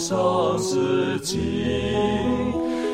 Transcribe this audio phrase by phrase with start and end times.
[0.00, 1.36] 上事情，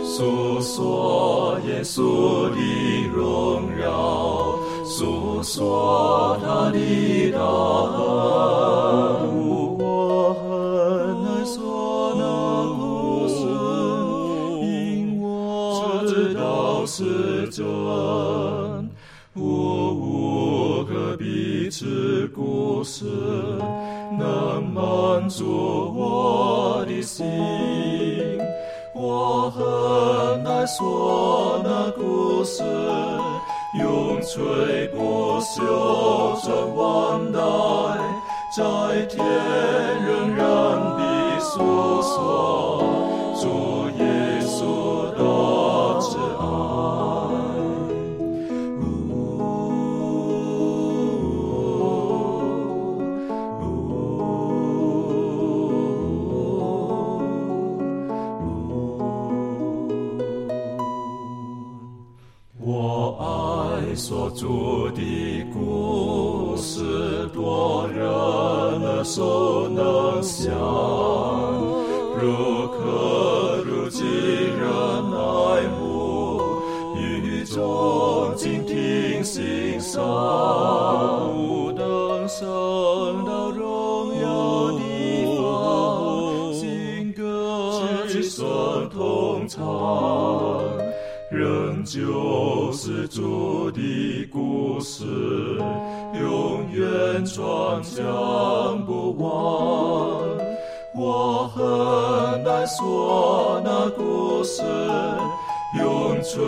[0.04, 8.65] 诉说耶稣的荣耀，诉说他的大恩。
[34.36, 35.62] 吹波袖
[36.44, 37.40] 珍万代，
[38.54, 38.60] 在
[39.06, 39.24] 天
[40.04, 40.44] 仍然
[40.98, 41.54] 的诉
[42.02, 42.84] 说
[43.40, 43.88] 主
[89.48, 89.62] 唱，
[91.30, 93.80] 仍旧是主的。
[94.32, 95.04] 故事
[96.20, 98.04] 永远传讲
[98.84, 99.26] 不完，
[100.94, 104.62] 我很难说那故事
[105.78, 106.42] 永垂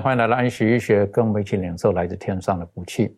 [0.00, 3.14] 欢迎来到安息医学，跟我们一起领受来自天上的福气。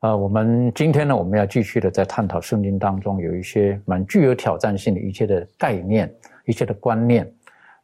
[0.00, 6.10] 呃，我们今天呢，我们要继续的在探讨圣经当中有一些蛮具有挑战性的一切的概念、
[6.46, 7.30] 一切的观念。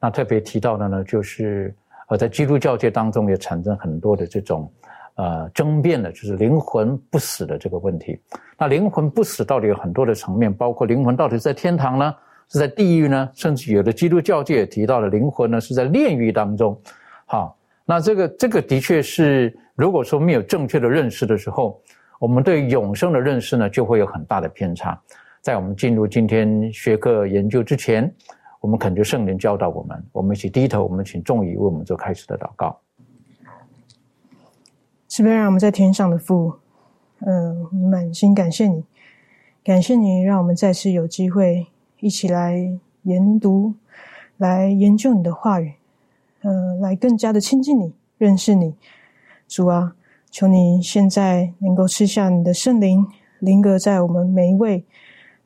[0.00, 1.74] 那特别提到的呢，就是
[2.08, 4.72] 呃，在基督教界当中也产生很多的这种
[5.16, 8.18] 呃争辩的，就是灵魂不死的这个问题。
[8.56, 12.14] 那灵魂不死到底有很多的层面，包括灵魂到底是在天堂呢，
[12.48, 13.28] 是在地狱呢？
[13.34, 16.80] 甚至有的基督教界也提到了灵魂呢是在炼狱当中。
[17.26, 17.57] 好。
[17.90, 21.80] 那这个这个的确是，如果说没有正确的认识的时候，
[22.18, 25.00] 我们对永生的认识呢就会有很大的偏差。
[25.40, 28.14] 在我们进入今天学科研究之前，
[28.60, 32.78] 我们恳求圣灵教导我们，我们一起低头，我们请众语为我们做开始的祷告。
[35.08, 36.58] 是不是让我们在天上的父，
[37.20, 38.84] 嗯，满心感谢你，
[39.64, 41.68] 感谢你让我们再次有机会
[42.00, 43.72] 一起来研读、
[44.36, 45.72] 来研究你的话语。
[46.48, 48.74] 呃，来更加的亲近你，认识你，
[49.46, 49.94] 主啊，
[50.30, 53.06] 求你现在能够吃下你的圣灵，
[53.38, 54.82] 灵格在我们每一位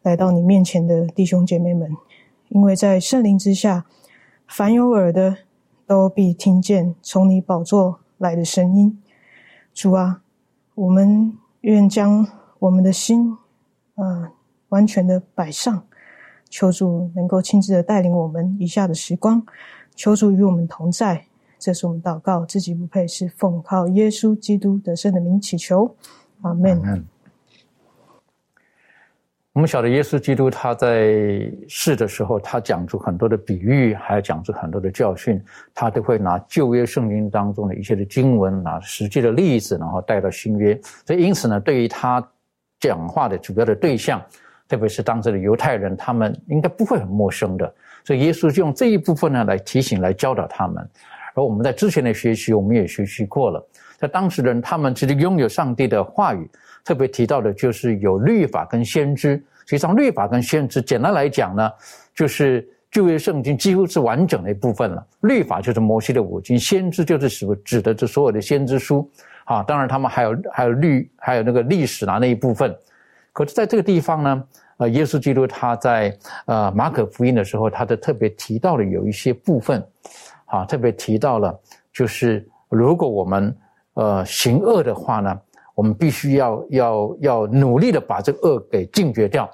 [0.02, 1.90] 来到你面前的弟兄姐妹们，
[2.50, 3.84] 因为在圣灵之下，
[4.46, 5.38] 凡有耳的
[5.88, 9.02] 都必听见从你宝座来的声音。
[9.74, 10.22] 主啊，
[10.76, 12.24] 我们愿将
[12.60, 13.36] 我们的心，
[13.96, 14.30] 呃，
[14.68, 15.82] 完全的摆上，
[16.48, 19.44] 求主能够亲自的带领我们以下的时光。
[19.94, 21.24] 求主与我们同在，
[21.58, 25.94] 这是我们祷告，自己不配，是奉靠耶稣基督得胜的名祈求，
[26.42, 27.04] 阿门。
[29.52, 31.12] 我们晓得耶稣基督他在
[31.68, 35.38] 世的时候，他讲出很多的比喻，还讲出很多的教训，
[35.74, 40.80] 他都会拿旧约圣经当中的一些的经文，拿实际的例子，然后带到新约。
[41.06, 42.26] 所以因此呢，对于他
[42.80, 44.24] 讲话的主要的对象，
[44.66, 47.74] 特别是当时的犹太人，他们应该不会很陌生的。
[48.04, 50.88] 所以耶稣就用这一部分呢来提醒、来教导他们。
[51.34, 53.66] 而我们在之前的学习，我们也学习过了。
[53.98, 56.50] 在当时人，他们其实拥有上帝的话语，
[56.84, 59.42] 特别提到的就是有律法跟先知。
[59.64, 61.70] 实际上，律法跟先知，简单来讲呢，
[62.14, 65.06] 就是旧约圣经几乎是完整的一部分了。
[65.20, 69.08] 律法就是摩西的五经，先知就是指指的这所有的先知书。
[69.44, 72.74] 啊，当然他们还有还有律，还有那个历史啊那一部分。
[73.32, 74.44] 可是在这个地方呢？
[74.82, 76.12] 呃，耶稣基督他在
[76.44, 79.80] 呃马可福音的时候，他的特别提到了有一些部分，
[80.46, 81.56] 啊，特别提到了，
[81.92, 83.56] 就是如果我们
[83.94, 85.40] 呃行恶的话呢，
[85.76, 89.48] 我们必须要要要努力的把这个恶给禁绝掉。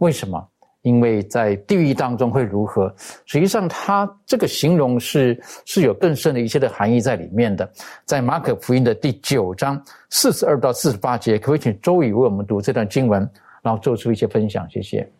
[0.00, 0.44] 为什么？
[0.80, 2.92] 因为在地狱当中会如何？
[3.24, 7.70] 实际上，他这个形容是是有更深的一些的含义在里面的。
[8.04, 9.80] 在马可福音的第九章
[10.10, 13.30] 四十二到四十八节，可不可以请周宇为我们读这段经文，
[13.62, 14.68] 然后做出一些分享？
[14.68, 15.10] 谢谢。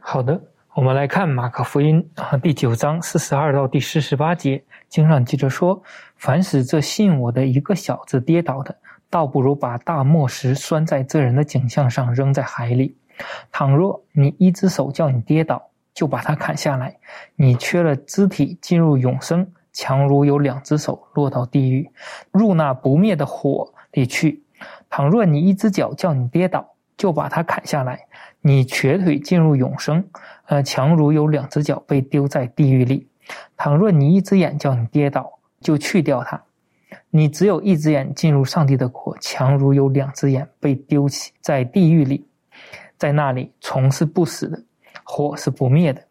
[0.00, 0.40] 好的，
[0.74, 5.82] 我们来看马可福音啊第九章四十二到第四十八节，经上记着说
[6.16, 8.76] ：“凡使这信我的一个小子跌倒的，
[9.08, 12.96] 倒不如把大磨石拴在这人的颈项上，扔在海里。”
[13.50, 16.96] 倘若你一只手叫你跌倒，就把它砍下来，
[17.34, 21.90] 你缺了肢体进入永生，强如有两只手落到地狱，
[22.30, 24.44] 入那不灭的火里去。
[24.88, 28.04] 倘若你一只脚叫你跌倒，就把它砍下来，
[28.42, 30.04] 你瘸腿进入永生，
[30.46, 33.06] 呃，强如有两只脚被丢在地狱里。
[33.56, 36.42] 倘若你一只眼叫你跌倒，就去掉它，
[37.10, 42.26] 你只有一只眼进入上帝的国，强如有两只眼被丢弃在地狱里。
[42.96, 44.60] 在那里，虫是不死的，
[45.04, 46.02] 火是不灭的。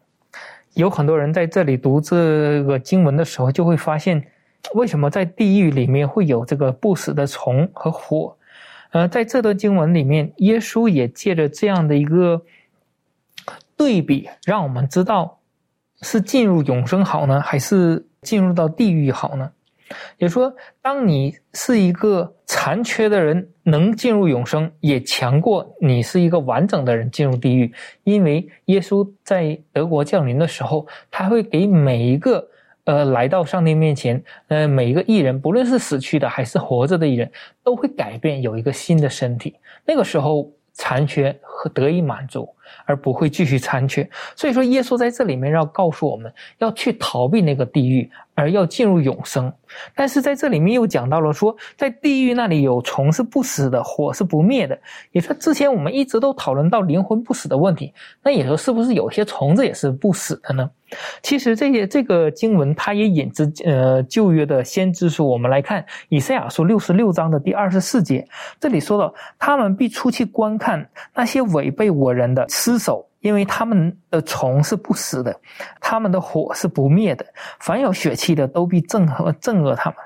[0.75, 4.25] 有很多人在这里读这个经文的时候，就会发现，
[4.73, 8.33] 为什么在地狱里面会有这个不死的虫和火？
[8.91, 12.41] 呃，在这段经文里面，耶稣也借着这样的一个
[13.75, 15.39] 对比，让我们知道
[16.01, 19.51] 是进入永生好呢，还是进入到地狱好呢？
[20.17, 27.71] 也说，当你是一个残缺的人，能进入永生，也强过你是一个完整的人进入地狱。
[28.03, 32.45] 因为耶稣在德国降临的时候，他会给每一个
[32.87, 37.31] 呃来到上帝面前，呃每一个艺人，不论是死去的还是活着的艺人，
[37.63, 39.55] 都会改变，有一个新的身体。
[39.85, 40.51] 那个时候。
[40.79, 42.47] 残缺和得以满足，
[42.85, 44.07] 而不会继续残缺。
[44.35, 49.51] 所以说，耶稣在这里面要告诉我们要去逃避那个地狱，而要进入永生。
[49.93, 54.79] 但是在这里面又讲到了说，在地狱那里有虫是不死的，火是不灭的。
[55.11, 57.93] 也说之前我们一直都讨论到灵魂不死的问题，
[58.23, 60.69] 那也说是不是有些虫子也是不死的呢？
[61.21, 65.27] 其实这些这个经文，它也引自呃旧约的先知书。
[65.27, 68.25] 我们来看以赛亚书六十六章的第二十四节，
[68.57, 75.39] 这里说到：“他们必出去观看那些违背我人的尸首，因为他们的虫是不死的，
[75.79, 77.23] 他们的火是不灭的。
[77.59, 79.99] 凡有血气的，都必憎恶憎恶他们。”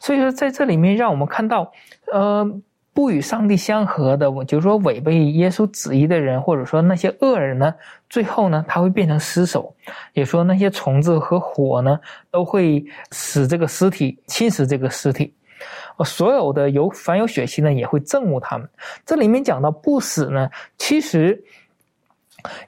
[0.00, 1.72] 所以说，在这里面让我们看到，
[2.12, 2.60] 呃。
[2.96, 7.74] 不与上帝相合的，我就说违背耶稣旨意的人，或者说那些恶人呢，
[8.08, 9.76] 最后呢，他会变成尸首。
[10.14, 12.00] 也说那些虫子和火呢，
[12.30, 15.34] 都会使这个尸体侵蚀这个尸体。
[16.06, 18.66] 所有的有凡有血气呢，也会憎恶他们。
[19.04, 20.48] 这里面讲到不死呢，
[20.78, 21.44] 其实。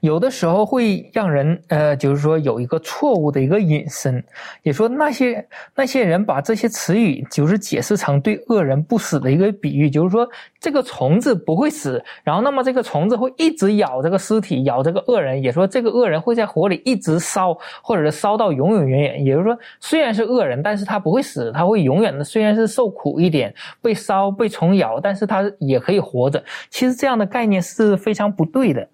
[0.01, 4.23] 有的时候会让人呃，就是说有一个错误的一个引申，
[4.63, 10.29] 也说那些那些人把这些词语就是解释成对恶人不死的一个比喻，就是说
[10.59, 19.25] 这个虫子不会死，然后那么这个虫子会一直咬这个尸体，咬这个恶人，也说这个恶人会在火里一直烧，或者是烧到永永远远。
[19.25, 26.43] 也就是说，虽然是恶人，但是他不会死，他会永远的，虽然是受苦一点，被烧被虫咬，但是他也可以活着。
[26.71, 28.89] 其实这样的概念是非常不对的。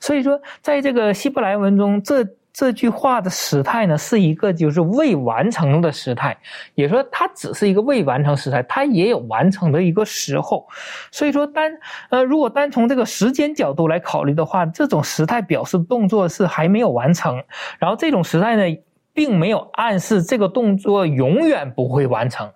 [0.00, 6.36] 所以说，在这个希伯来文中，这这句话的时态呢，是一个就是未完成的时态，
[6.74, 10.66] 也说它只是一个未完成时态，它也有完成的一个时候。
[11.12, 11.70] 所以说，单
[12.10, 17.40] 呃，如果单从这个时间角度来考虑的话，这种时态表示动作是还没有完成，
[17.78, 18.76] 然后这种时态呢，
[19.18, 22.48] 并没有暗示这个动作永远不会完成。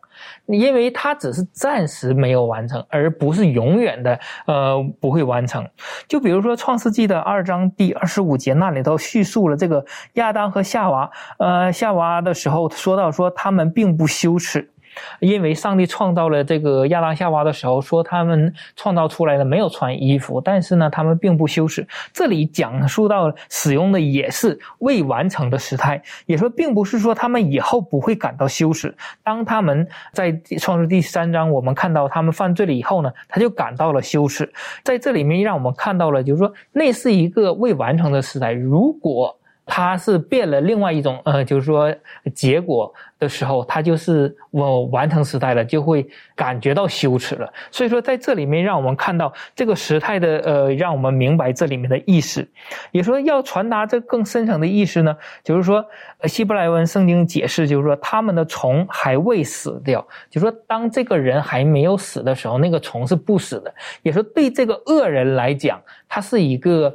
[0.47, 5.69] 因为它只是暂时没有完成，而不是永远的呃不会完成。
[6.07, 14.72] 就比如说《创世纪》的二章第二十五节那里头叙述了这个亚当和夏娃，呃夏娃的时候说到说他们并不羞耻。
[15.20, 21.87] 因为上帝创造了这个亚当夏娃的时候，说他们创造出来的没有穿衣服，但是呢，他们并不羞耻。
[22.12, 28.94] 这里讲述到使用的也是未完成的时态，也说并不是说他们以后不会感到羞耻。
[29.22, 34.52] 当他们在创世第三章，我们看到他们犯罪了以后呢，他就感到了羞耻。
[34.84, 38.52] 在这里面让我们看到了，就是说那是一个未完成的时代。
[38.52, 41.95] 如果他是变了另外一种，呃，就是说
[42.35, 47.50] 结果的时候，他就是我完成时态了，就会感觉到羞耻了。
[47.71, 52.47] 所以说，在这里面让我们看到这个时态的，呃，让我们明白这里面的意思。
[52.90, 55.85] 也说要传达这更深层的意思呢，就是说，
[56.25, 63.73] 希伯来文圣经解释，就是说他们的虫还未死掉，就说当这个人还没有死的时候，那个虫是不死的。
[64.02, 66.92] 也说对这个恶人来讲，他是一个。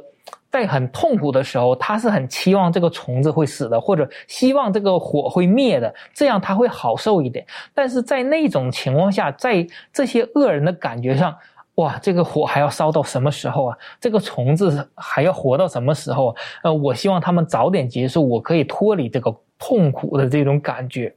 [0.50, 7.46] 在很痛苦的时候，他是很期望这个虫子会死的，或者希望这个火会灭的，这样他会好受一点。
[7.74, 11.36] 但是在那种情况下，在这些恶人的感觉上，
[11.74, 13.78] 哇，这个火还要烧到什么时候啊？
[14.00, 16.34] 这个虫子还要活到什么时候啊？
[16.64, 19.34] 呃，我希望他们早点结束，我可以脱离这个。
[19.58, 21.12] 痛苦的这种感觉，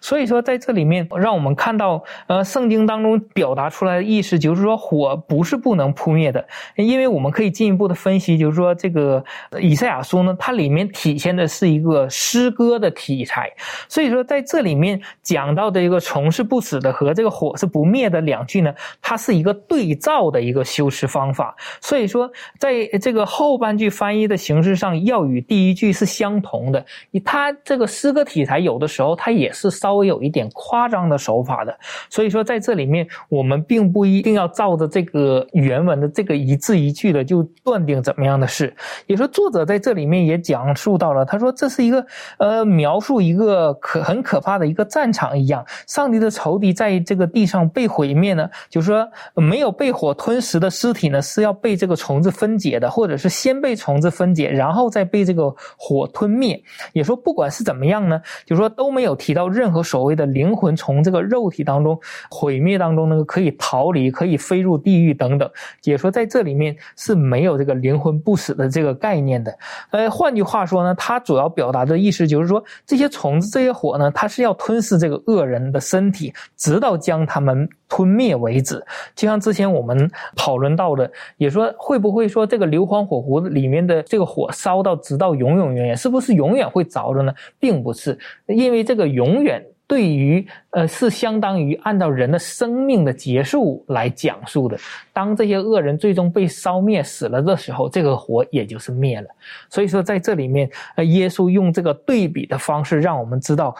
[0.00, 6.42] 所以说在这里面，让我们看到，呃，圣经当中表达出来的意思就是说，火不是不能扑灭的，
[6.76, 9.22] 因为我们可以进一步的分析，就是说这个
[9.60, 13.52] 以赛亚书呢，它里面体现的是一个诗歌的题材，
[13.88, 26.82] 所以说在这里面讲到的一个虫是不死的和这个火是不灭的两句呢，它是一个对照的一个修辞方法，所以说在这个后半句翻译的形式上要与第一句是相同的，
[27.22, 27.81] 它这个。
[27.86, 31.76] 诗歌题材有的时候它也是稍微有一点夸张的手法的，
[32.08, 38.74] 所以说在这里面我们并不一定要照着这个原文的这个一字一句的就断定怎么样的事。
[39.06, 42.06] 也说作者在这里面也讲述到了，他说这是一个
[42.38, 56.58] 呃描述一个可很可怕的一个战场一样，上帝的仇敌在这个地上被毁灭呢，就是说没有被火吞食的尸体呢是要被这个虫子分解的，或者是先被虫子分解，然后再被这个火吞灭。
[56.92, 57.71] 也说不管是怎。
[57.72, 58.20] 怎么样呢？
[58.44, 61.98] 就是说都没有提到任何所谓的灵魂从这个肉体当中
[62.30, 65.50] 毁灭当中那个可以逃离、可以飞入地狱等等。
[65.80, 69.56] 解说在这里面是没有这个灵魂不死的这个概念的。
[69.90, 77.66] 呃，换句话说呢，它主要表达的意思就是说，这些虫子、这些火呢，它是要吞噬这个恶人的身体，直到将他们。
[77.94, 78.82] 吞灭为止，
[79.14, 87.34] 就像之前我们讨论到的，也说会不会说这个硫磺火湖里面的这个火烧到直到永永远远，是不是永远会着的呢？
[87.62, 94.76] 并不是，因为这个永远对于呃是相当于按照人的生命的结束来讲述的。
[95.12, 99.28] 当这些恶人最终被烧灭死了的时候，这个火也就是灭了。
[99.70, 103.76] 所以说在这里面，呃，耶稣用这个对比的方式，让我们知道。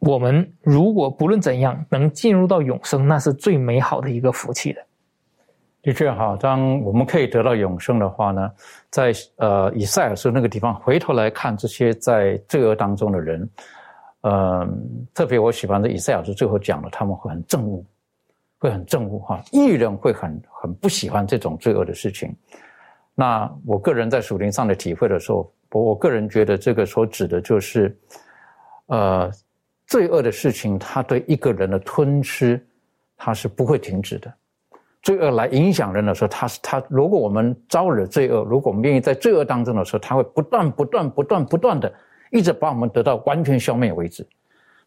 [0.00, 4.80] 我们如果不论怎样能进入到永生，那是最美好的一个福气的。
[5.84, 8.50] 的确哈，当我们可以得到永生的话呢，
[8.90, 13.48] 在呃以赛尔书那个地方回头来看这些在罪恶当中的人，
[14.22, 14.66] 呃，
[15.12, 17.84] 特别我喜欢的以赛尔书最后讲了，他们会很憎恶，
[18.58, 22.34] 会很憎恶哈，艺人会很很不喜欢这种罪恶的事情。
[23.14, 27.96] 那我个人在属灵上的体会的时候，我我个人觉得这个所指的就是，
[28.86, 29.30] 呃。
[29.86, 32.58] 罪恶的事情，它对一个人的吞吃，
[33.18, 34.32] 它是不会停止的。
[35.04, 36.82] 罪恶来影响人的时候，它是它。
[36.88, 41.92] 如果我们招惹罪恶，如果我们愿意在罪恶当中的时候，它会不断、不断、不断、不断的，
[42.32, 44.26] 一直把我们得到完全消灭为止。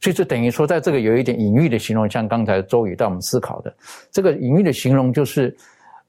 [0.01, 3.74] 所以，这等于说，在这个有一点隐喻的形容，像刚才周宇带我们思考的，
[4.12, 5.55] 这个隐喻的形容就是，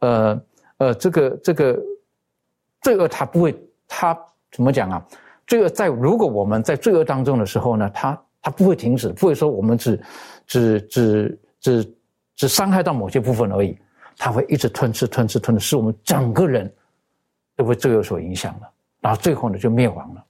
[0.01, 0.43] 呃
[0.79, 1.79] 呃，这个这个
[2.81, 3.55] 罪恶它不会，
[3.87, 4.19] 它
[4.51, 5.07] 怎么讲啊？
[5.47, 8.19] 罪恶在如果我们在罪恶当中的时候呢，它。
[8.41, 10.01] 它不会停止，不会说我们只、
[10.47, 11.95] 只、只、只、
[12.37, 13.77] 只伤害到某些部分而已，
[14.19, 16.71] 它会一直吞吃、吞吃、吞吃，使我们整个人
[17.57, 18.69] 都会罪恶所影响了，
[19.01, 20.25] 然后最后呢就灭亡了。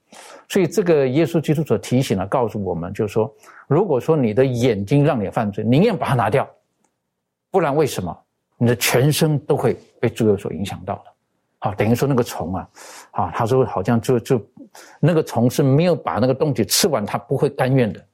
[0.47, 3.33] 所以这个耶稣基督所提醒了，告诉我们，就是说，
[3.67, 6.47] 如果说你的眼睛让你犯罪，宁愿把它拿掉，
[7.51, 8.17] 不然为什么
[8.57, 11.03] 你的全身都会被罪恶所影响到了？
[11.59, 12.69] 好，等于说那个虫啊，
[13.11, 14.41] 啊，他说好像就就。
[14.99, 18.05] 那个虫是没有把那个东西吃完，它不会甘愿的。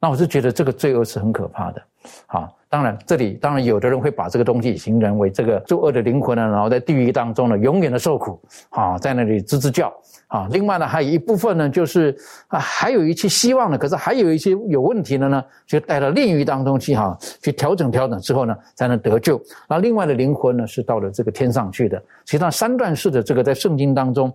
[0.00, 1.82] 那我是觉得这个罪恶是很可怕的。
[2.26, 8.40] 好，当然这里当然有的人会把这个东西形容为这个作恶的灵魂呢，然后在地狱当中呢永远的受苦
[8.70, 9.92] 啊，在那里吱吱叫
[10.28, 10.48] 啊。
[10.50, 12.16] 另外呢，还有一部分呢，就是
[12.48, 19.38] 啊，还有一些希望呢，可是还有一些有问题的呢，就带到炼狱当中去哈，去调整调整之后呢，才能得救。
[19.68, 21.98] 那另外的灵魂呢，是到了这个天上去的。
[22.24, 24.32] 实际上三段式的这个在圣经当中。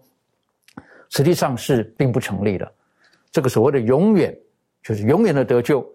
[1.07, 2.69] 实际上是并不成立的，
[3.31, 4.35] 这个所谓的永远，
[4.87, 5.85] 就是永远的得救，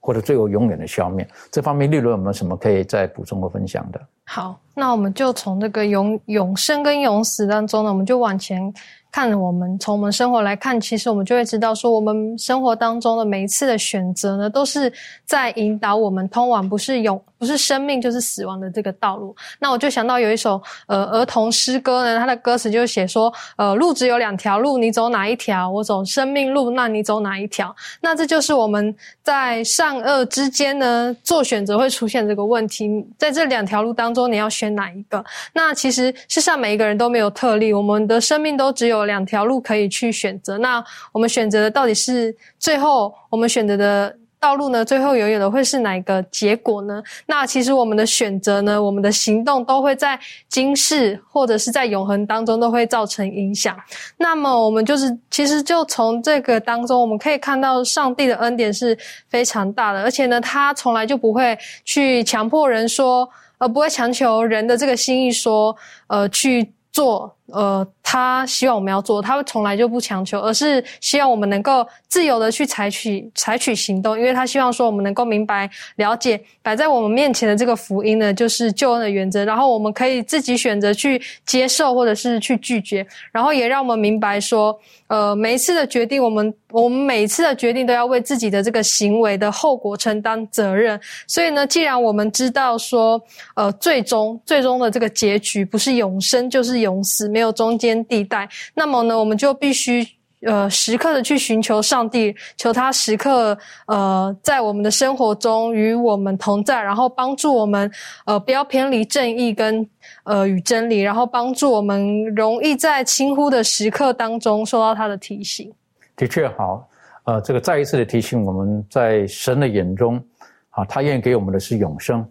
[0.00, 1.28] 或者最后永远的消灭。
[1.50, 4.00] 这方面，例如有没有什么可以再补充和分享的？
[4.24, 8.72] 好，那我们就从这个永永生跟永死当中呢，我们就往前。
[9.14, 14.90] 看我们从我们生活来看，其实我们就会知道，说我们生活当中的每一次的选择呢，都是
[15.26, 19.34] 在引导我们通往不是永不是生命就是死亡的这个道路。
[19.58, 25.68] 那我就想到有一首呃儿童诗歌呢，它的歌词就写说，呃路只有两条路，你走哪一条？
[25.68, 27.74] 我走生命路，那你走哪一条？
[28.00, 35.22] 那这就是我们在善恶之间呢做选择会出现这个问题，在这两条路当中，你要选哪一个？
[35.52, 39.02] 那其实世上每一个人都没有特例，我们的生命都只有。
[39.02, 44.84] 两条路可以去选择，那我们选择的到底是最后我们选择的道路呢？
[44.84, 47.00] 最后永远的会是哪个结果呢？
[47.26, 50.18] 那其实我们的选择呢，我们的行动都会在
[50.48, 53.76] 今世或者是在永恒当中都会造成影响。
[54.16, 63.28] 那么我们就是其实就从这个当中，我们可以看到上帝的恩典是非常大的，而且呢，他从来就不会去强迫人说。
[63.58, 65.76] 而不会强求人的这个心意说，
[66.08, 67.32] 呃，去做。
[67.46, 90.98] 呃，他希望我们要做，他从来就不强求，而是希望我们能够自由的去采取采取行动，因为他希望说我们能够明白了解摆在我们面前的这个福音呢，就是救恩的原则，然后我们可以自己选择去接受或者是去拒绝，然后也让我们明白说，呃，每一次的决定，我们我们每一次的决定都要为自己的这个行为的后果承担责任。
[91.26, 93.20] 所以呢，既然我们知道说，
[93.56, 97.42] 呃，最终最终的这个结局不是永生就是永死，没。
[97.42, 100.06] 有中间地带，那么呢，我们就必须
[100.42, 103.58] 呃时刻的去寻求上帝，求他时刻
[103.88, 107.90] 呃在我们的生活中与我们同在，然后帮助我们
[108.26, 109.84] 呃不要偏离正义跟
[110.22, 115.72] 呃与真理，然后帮助我们容易在轻忽的时刻当中受到他的提醒。
[116.14, 116.88] 的确好，
[117.24, 120.22] 呃，这个再一次的提醒我们在神的眼中，
[120.70, 122.24] 啊，他愿意给我们的是永生。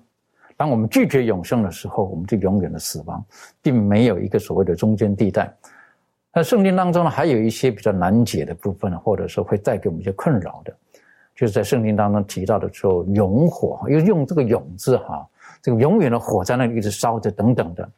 [0.62, 3.26] 当我们拒绝永生的时候，我们就永远的死亡，
[3.64, 5.52] 并没有一个所谓的中间地带。
[6.32, 10.72] 那圣经当中呢，还有一些比较难解的部分，或者说会带给我们一些困扰的，
[11.36, 15.28] 就是在圣经当中提到的时候，永火，又用这个“永”字哈，
[15.64, 17.90] 这个永远的火在那里一直烧着等等的。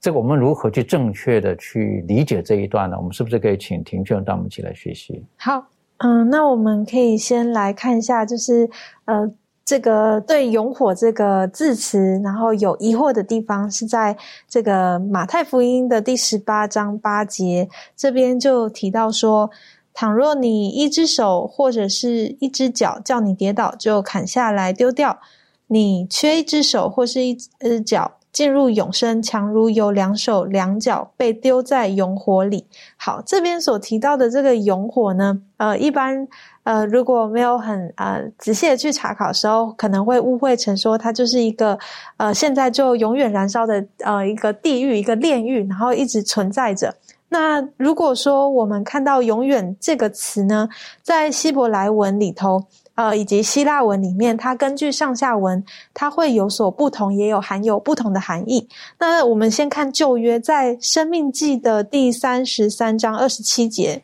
[0.00, 2.96] 这个我们如何去正确的去理解这一段呢？
[2.96, 5.22] 我们是不是可以请庭训带我们一起来学习？
[5.36, 5.62] 好，
[5.98, 8.70] 嗯，那我们可以先来看一下，就是
[9.04, 9.30] 呃。
[9.68, 14.16] 这个对“勇火”这个字词，然后有疑惑的地方，是在
[14.48, 19.50] 这个马太福音的第十八章八节这边就提到说
[19.92, 25.18] ：“倘若你一只手或者是一只脚叫你跌倒，就砍下来丢掉；
[25.66, 32.66] 你缺一只手或是一只脚。”进入永生，强如有两手两脚被丢在永火里。
[32.96, 36.28] 好，这边所提到的这个永火呢，呃，一般
[36.62, 41.78] 呃如果没有很呃仔细的去查考的时候，可能会误会成说它就是一个
[42.18, 46.94] 呃现在就永远燃烧的呃一个地狱一个炼狱，然后一直存在着。
[47.30, 50.68] 那如果说我们看到“永远”这个词呢，
[51.02, 52.64] 在希伯来文里头。
[52.98, 58.68] 呃，以及希腊文里面，它根据上下文，它会有所不同，也有含有不同的含义。
[58.98, 64.02] 那我们先看旧约，在生命记的第三十三章二十七节。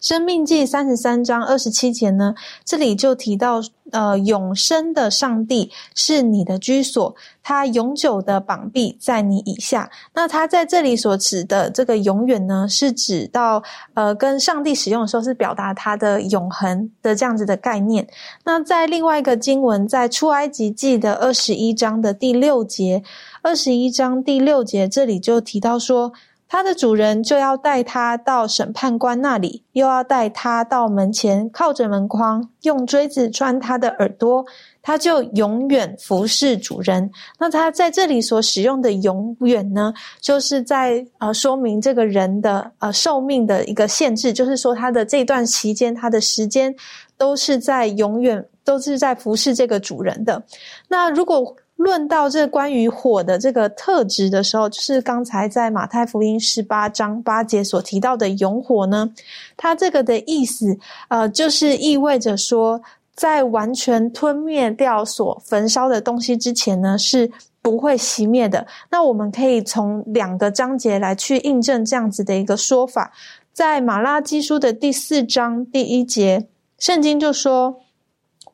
[0.00, 9.88] 生命记三十三章二十七节呢，这里就提到，呃，永生的上帝是你的居所，他永久的绑臂在你以下。
[10.12, 13.62] 那他在这里所指的这个永远呢，是指到，
[13.94, 18.06] 呃，跟上帝使用的时候是表达他的永恒的这样子的概念。
[18.44, 23.02] 那在另外一个经文，在出埃及记的二十一章的第六节，
[23.42, 26.12] 二十一章第六节这里就提到说。
[26.48, 34.44] 他的主人就要带他到审判官那里，又要带他到门前，靠着门框，用锥子穿他的耳朵，
[34.80, 37.10] 他就永远服侍主人。
[37.38, 46.72] 那他在这里所使用的“永远”呢，就是在呃说明这个人的呃寿命的一个限制，就是说他的这段期间，他的时间
[47.18, 50.40] 都是在永远都是在服侍这个主人的。
[50.86, 59.12] 那如果论到这关于火的这个特质的时候，就是刚才在马太福音十八章八节所提到的永火呢，
[59.58, 62.80] 它这个的意思，呃，就是意味着说，
[63.14, 68.66] 在完全吞灭掉所焚烧的东西之前呢，是不会熄灭的。
[68.90, 73.12] 那我们可以从两个章节来去印证这样子的一个说法，
[73.52, 76.46] 在马拉基书的第四章第一节，
[76.78, 77.82] 圣经就说：“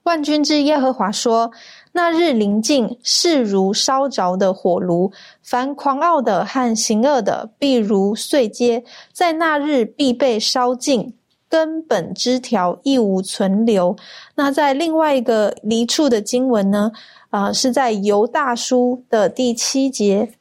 [0.02, 1.52] 万军之耶和华说。”
[1.92, 5.12] 那日临近，势如烧着的火炉。
[5.42, 11.14] 凡狂傲的和行恶的，必如碎秸，在那日必被烧尽，
[11.48, 13.94] 根本枝条亦无存留。
[14.34, 16.92] 那在另外一个离处的经文呢？
[17.28, 20.32] 啊，是在犹大书的第七节。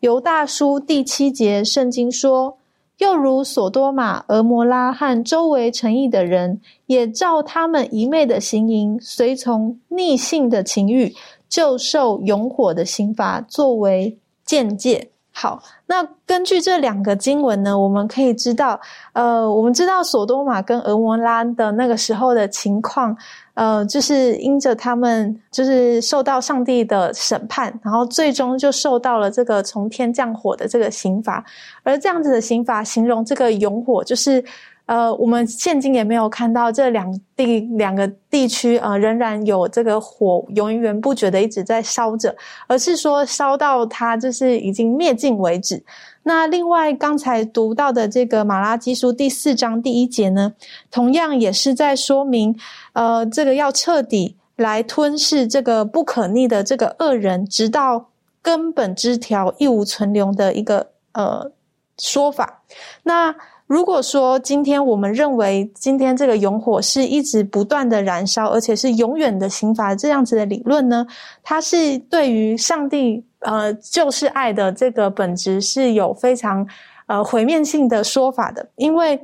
[0.00, 2.59] 犹大书第七节，圣经说。
[3.00, 11.14] 又如索多玛、俄摩拉和周围城邑的人，也照他们一昧的行淫，随从逆性的情欲，
[11.48, 15.10] 就受永火的刑罚作为见解。
[15.32, 18.78] 好，那根据这两个经文呢，我们可以知道，
[19.12, 23.16] 呃，我们知道索多玛跟俄摩拉的那个时候的情况。
[23.54, 31.44] 呃，就是因着他们就是受到上帝的审判，然后最终就受到了这个从天降火的这个刑罚，
[31.82, 34.42] 而这样子的刑罚形容这个永火，就是
[34.90, 42.34] 呃，我们现今也没有看到这两地两个地区呃仍然有这个火源源不绝的一直在烧着，
[42.66, 45.80] 而是说烧到它就是已经灭尽为止。
[46.24, 50.52] 那另外刚才读到的这个马拉基书第四章第一节呢，
[50.90, 52.58] 同样也是在说明，
[52.92, 58.08] 呃，这个要彻底来吞噬这个不可逆的这个恶人，直到
[58.42, 61.52] 根本枝条一无存留的一个呃
[61.96, 62.64] 说法。
[63.04, 63.32] 那
[63.70, 71.06] 如果说今天我们认为今天这个永火是一直不断的燃烧，而且是永远的刑罚这样子的理论呢，
[71.44, 76.66] 它是对于上帝呃就是爱的这个本质是有非常
[77.06, 79.16] 呃毁灭性的说法的，因为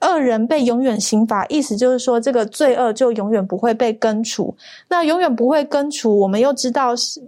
[0.00, 4.56] 恶人被永远刑罚，意思就是说这个罪恶就永远不会被根除，
[4.88, 7.20] 那永远不会根除，我们又知道是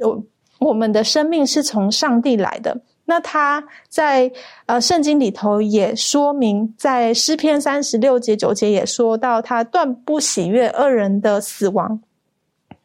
[0.58, 2.74] 我们的生命是从上帝来的。
[3.04, 4.30] 那他在
[4.66, 12.00] 呃圣经里头也说明，在诗篇三十六节九节也说到，他断不喜悦恶人的死亡。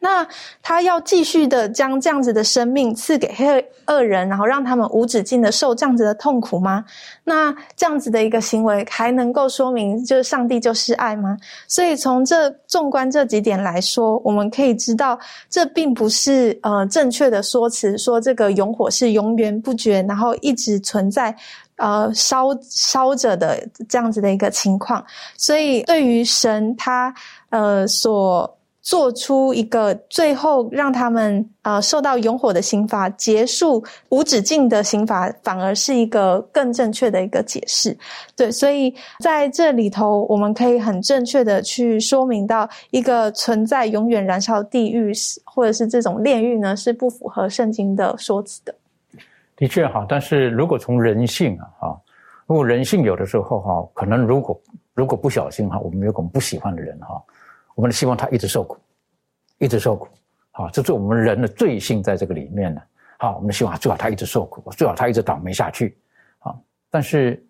[0.00, 0.24] 那
[0.62, 6.84] 他要继续的将这样子的生命赐给黑恶人，然后让他们无止境的受这样子的痛苦吗？
[7.24, 11.36] 那这样子的一个行为还能够说明就是上帝就是爱吗？
[11.66, 15.18] 所以从这纵观这几点来说，我们可以知道
[15.50, 21.34] 这并不是呃正确的说辞，说这个永火是永远不绝，然后一直存在
[21.74, 25.04] 呃烧烧着的这样子的一个情况。
[25.36, 27.12] 所以对于神他
[27.50, 28.54] 呃所。
[28.88, 37.94] 做出一个最后让他们呃受到永火的刑罚，结束无止境的刑罚，反而是一个更正确的一个解释。
[38.34, 45.12] 对，所以在这里头，我们可以很正确的去说明到一个存在永远燃烧地狱，
[45.44, 48.74] 或者是这种炼狱呢，是不符合圣经的说辞的。
[49.54, 52.00] 的确哈，但是如果从人性啊哈，
[52.46, 54.58] 如果人性有的时候哈，可能如果
[54.94, 57.22] 如果不小心哈，我们有我们不喜欢的人哈。
[57.78, 58.76] 我们希望他一直受苦，
[59.58, 60.08] 一直受苦，
[60.50, 62.82] 好，这是我们人的罪性在这个里面呢。
[63.20, 65.96] 好，我们希望最好他一直受苦，最好他一直倒霉下去。
[66.40, 66.60] 好，
[66.90, 67.40] 但是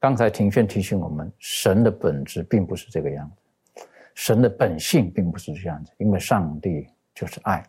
[0.00, 7.64] 刚才庭轩提醒我们，神的本质并不是这个样子，神的本性并不是这样子，因为上帝就是爱。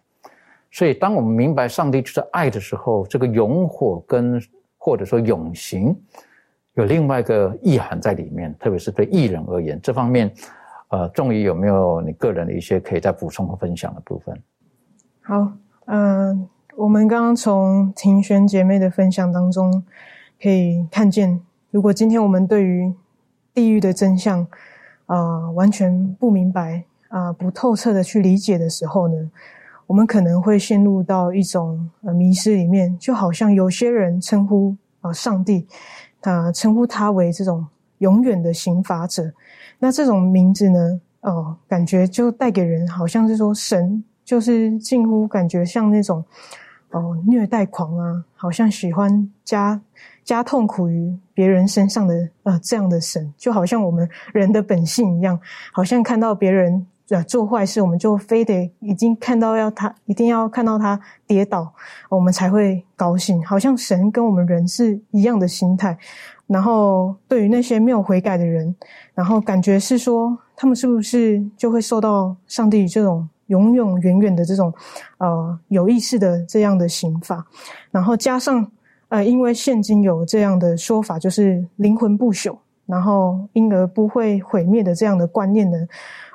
[0.71, 4.41] 所以，当我们明白上帝就是爱的时候，这个永火跟
[4.75, 5.95] 或者说永行
[6.73, 10.33] 有另外一个意涵在里面，特别是对艺人而言，这方面。
[10.89, 14.41] 呃，仲宇有没有你个人的一些可以再补充和分享的部分？
[15.21, 15.51] 好，
[15.85, 19.83] 嗯，我们刚刚从庭轩姐妹的分享当中
[20.41, 22.93] 可以看见，如果今天我们对于
[23.53, 24.47] 地狱的真相
[25.07, 29.31] 啊完全不明白啊不透彻的去理解的时候呢，
[29.87, 35.67] 我们可能会陷入到一种呃迷失里面，就好像有些人称呼啊上帝，
[36.21, 37.67] 啊称呼他为这种
[37.99, 39.31] 永远的刑罚者。
[39.79, 40.99] 那这种名字呢？
[41.21, 46.23] 哦，感觉就带给人好像是说神就是近乎感觉像那种
[46.91, 49.81] 哦虐待狂啊，好像喜欢加
[50.23, 55.37] 加痛苦于别人身上的呃这样的神，就好像我们人的本性一样，
[55.73, 61.73] 好像看到别人呃做坏事，我们就非得已经看到要他一定要看到他跌倒，
[62.09, 65.97] 我们才会高兴，好像神跟我们人是一样的心态。
[66.47, 68.73] 然后，对于那些没有悔改的人，
[69.13, 74.73] 然后感觉是说，他们是不是就会受到上帝这种永永远远的这种，
[75.17, 77.45] 呃，有意识的这样的刑罚？
[77.91, 78.65] 然后加上，
[79.09, 82.55] 呃，因为现今有这样的说法，就是灵魂不朽，
[82.85, 85.77] 然后因而不会毁灭的这样的观念呢，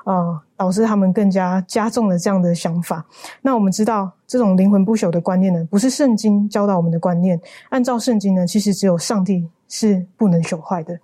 [0.04, 3.02] 呃，导致他们更加加重了这样的想法。
[3.40, 7.40] 那我们知道，这种灵魂不朽的观念呢，不是圣经教导我们的观念。
[7.70, 9.48] 按照圣经呢，其实只有上帝。
[9.72, 10.98] 是不能朽坏的。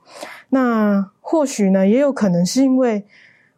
[0.51, 3.03] 那或许呢，也有可能是因为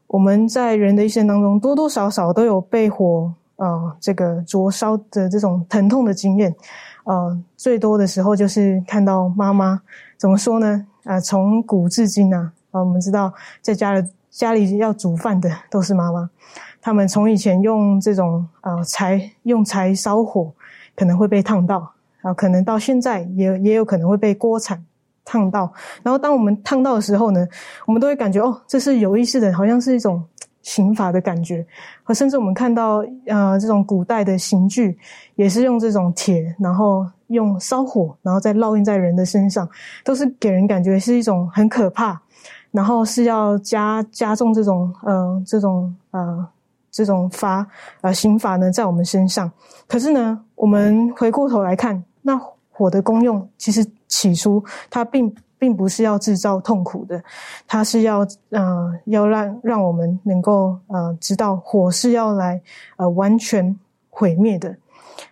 [0.07, 6.55] 我们在人的一生当中，多多少少都有被火啊这个灼烧的这种疼痛的经验。
[7.03, 9.83] 呃，最多的时候就是看到妈妈
[10.17, 10.87] 怎么说呢？
[11.03, 16.31] 啊，从古至今呢，啊，我们知道在家里家里要煮饭的都是妈妈，
[16.81, 20.53] 他们从以前用这种啊柴用柴烧火，
[20.95, 21.93] 可能会被烫到
[22.23, 24.81] 啊，可能到现在也也有可能会被锅铲。
[25.31, 27.47] 烫到，然后当我们烫到的时候呢，
[27.87, 30.21] 我们都会感觉哦，这是有意识的，好像是一种
[30.63, 31.65] 刑罚的感觉。
[32.03, 34.99] 和甚至我们看到呃这种古代的刑具，
[35.37, 39.69] 也是用这种铁，然后用烧火，然后再烙印在人的身上，
[40.03, 42.21] 都是给人感觉是一种很可怕，
[42.73, 46.45] 然后是要加加重这种呃这种呃
[46.91, 47.65] 这种罚
[48.01, 49.49] 呃刑罚呢在我们身上。
[49.87, 52.37] 可是呢，我们回过头来看，那
[52.73, 53.87] 火的功用其实。
[54.11, 57.23] 起初，它并并不是要制造痛苦的，
[57.67, 62.61] 它是要呃要让让我们能够呃知道火是要来
[62.97, 63.75] 呃完全
[64.11, 64.77] 毁灭的，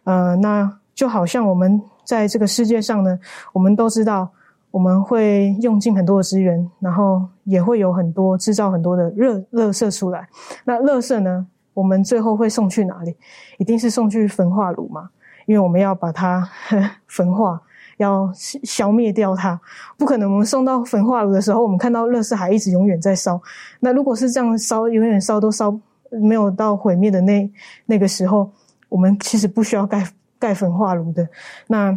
[0.05, 3.19] 呃，那就好像我们在这个世界上呢，
[3.53, 4.31] 我们都知道
[4.71, 10.29] 我们会用尽很多的资源，然后也会有很多制造很多的热热色出来。
[10.65, 13.17] 那热色呢，我们最后会送去哪里？
[13.59, 15.11] 一定是送去焚化炉嘛？
[15.47, 17.61] 因为我们要把它呵 焚化，
[17.99, 19.61] 要消消灭掉它。
[19.97, 23.41] 不可能，我们送到焚化炉的时候，我们看到乐色还一直永远在烧。
[23.79, 25.79] 那如果是这样烧，永远烧都烧
[26.11, 27.49] 没有到毁灭的那
[27.87, 28.51] 那个时候，
[28.89, 30.05] 我们其实不需要盖
[30.39, 31.29] 盖焚化炉的。
[31.67, 31.97] 那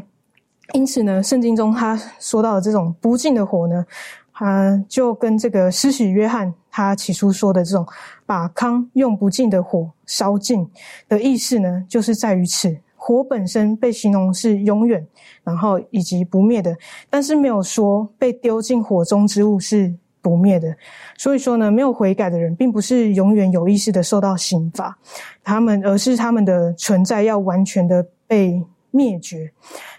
[0.73, 3.85] 因此呢，圣经中他说到的这种不尽的火呢。
[4.33, 7.85] 啊，就跟这个施洗约翰他起初说的这种
[8.25, 10.67] 把糠用不尽的火烧尽
[11.07, 15.03] 的意思呢，就是在于此火本身被形容是永远，
[15.43, 16.77] 然后以及不灭的，
[17.09, 20.71] 但是没有说被丢进火中之物是不灭的。
[21.17, 24.95] 所以说呢，没有悔改的人，并不是永远有意识的受到刑罚，
[25.43, 29.51] 他们而是他们的存在要完全的被灭绝。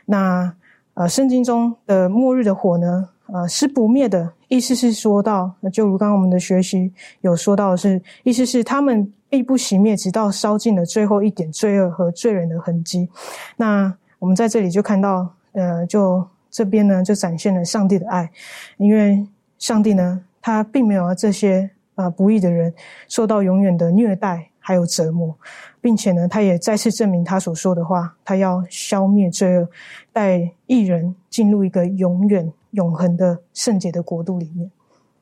[0.06, 0.54] 那
[0.94, 3.08] 呃，圣经中的末日的火呢？
[3.32, 13.08] 呃，是不灭的意思是说到，就如刚刚我们的学习有说到的是，意思是他们必不熄灭，直到烧尽了最后一点罪恶和罪人的痕迹。
[13.56, 18.30] 那我们在这里就看到，呃，就这边呢，就展现了上帝的爱，
[18.76, 19.26] 因为
[19.58, 22.74] 上帝呢，他并没有这些啊不义的人
[23.08, 25.34] 受到永远的虐待还有折磨，
[25.80, 29.66] 并且呢，他也再次证明他所说的话，他要消灭罪恶，
[30.12, 32.52] 带义人进入一个永远。
[32.72, 34.70] 永恒的圣洁的国度里面，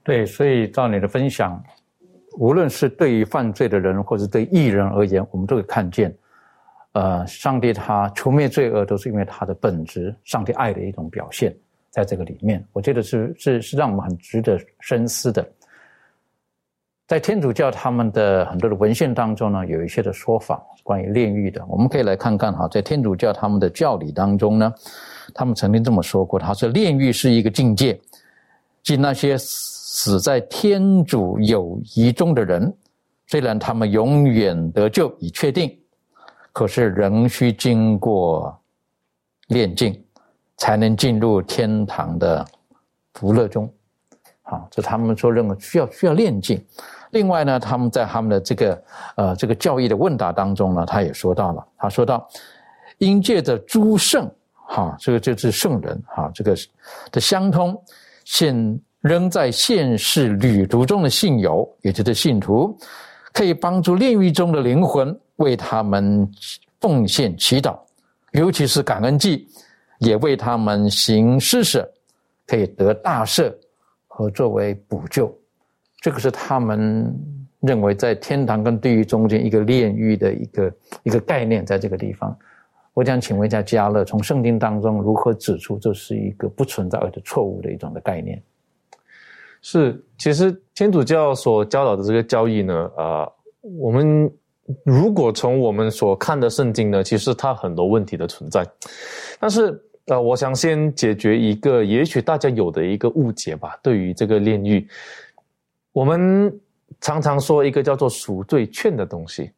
[0.04, 1.60] 对，所以照你的分享，
[2.38, 6.14] 无论是对于犯罪的人，或者对艺人而言，我们都会看见，
[6.92, 11.54] 呃，上帝他除灭罪恶，都是因为他的本质，上帝爱的一种表现，
[11.90, 15.46] 在这个里面，我觉得是是是让我们很值得深思的。
[17.06, 24.72] 在天主教他们的很多的文献当中呢，有一些的说法关于炼狱的，我们可以来看看哈，在天主教他们的教理当中呢。
[25.32, 28.00] 他们曾经这么说过：“他说，炼狱是一个境界，
[28.82, 29.36] 即那些
[30.02, 32.74] 死在天主友谊中的人，
[33.26, 35.78] 虽然他们永远得救已确定，
[36.54, 38.58] 可是仍需经过
[39.48, 40.02] 炼境，
[40.56, 42.42] 才能进入天堂的
[43.12, 43.70] 福乐中。
[44.40, 46.64] 好，这他们说认为需要需要炼境。
[47.10, 48.84] 另外呢，他们在他们的这个
[49.16, 52.26] 呃这个教义的问答当中呢，他也说到了，他说到，
[52.98, 54.26] 应借着诸圣。”
[54.66, 56.56] 哈，这个就是圣人哈，这个
[57.12, 57.78] 的相通，
[58.24, 62.76] 现仍在现世旅途中的信友，也就是信徒，
[63.32, 66.30] 可以帮助炼狱中的灵魂，为他们
[66.80, 67.78] 奉献祈祷，
[68.32, 69.48] 尤其是感恩祭，
[70.00, 71.90] 也为他们行施舍，
[72.46, 73.50] 可以得大赦
[74.06, 75.34] 和作为补救。
[76.02, 77.10] 这个是他们
[77.60, 80.72] 认为在天堂跟地狱中间一个炼狱的一个
[81.04, 82.36] 一个概念，在这个地方。
[82.92, 88.42] 我想请问一下嘉乐，从圣经当中如何指出这是一个不存在的错误的一种的概念？
[89.62, 93.32] 是，其实天主教所教导的这个教义呢，呃，
[93.78, 94.30] 我们
[94.84, 98.66] 如果从我们所看的圣经呢，其实它很多问题的存在。
[99.38, 104.86] 但是，呃，我想先解决一个也许大家有的一个误解吧，对于这个炼狱，
[105.92, 106.52] 我们
[107.00, 109.50] 常常说一个叫做赎罪券的东西，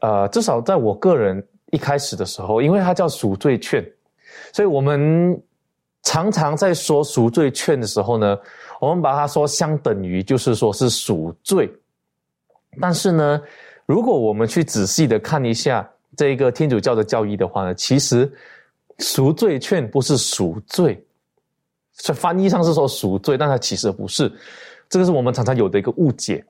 [0.00, 1.46] 呃，至少在我个人。
[1.72, 3.80] 一开始的时候，因为它叫赎罪券，
[4.52, 5.40] 所以我们
[6.02, 8.36] 常常在说赎罪券的时候呢，
[8.80, 11.70] 我们把它说相等于就是说是赎罪。
[12.80, 13.40] 但是呢，
[13.86, 18.30] 如果我们去仔细的看一下这一个天主教的教义的话呢，其实
[18.98, 21.00] 赎罪券不是赎罪，
[21.92, 24.32] 在翻译上是说赎罪，但它其实不是。
[24.88, 26.44] 这个是我们常常有的一个误解。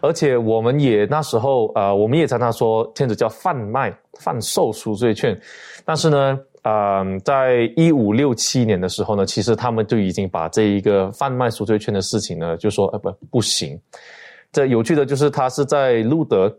[0.00, 5.38] 而且我们也那时候，呃，我们也常常说天主教贩卖、贩售赎罪券，
[5.84, 13.78] 但是呢，呃，在一五六七年的时候呢，其实他们就已经把这一个贩卖赎罪券的事情呢，就说呃不不行。
[14.50, 16.52] 这有趣的就是他是在路德，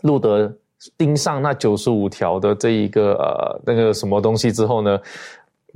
[0.00, 0.50] 路德
[0.96, 4.98] 盯上那九十五条的这一个呃那个什么东西之后呢，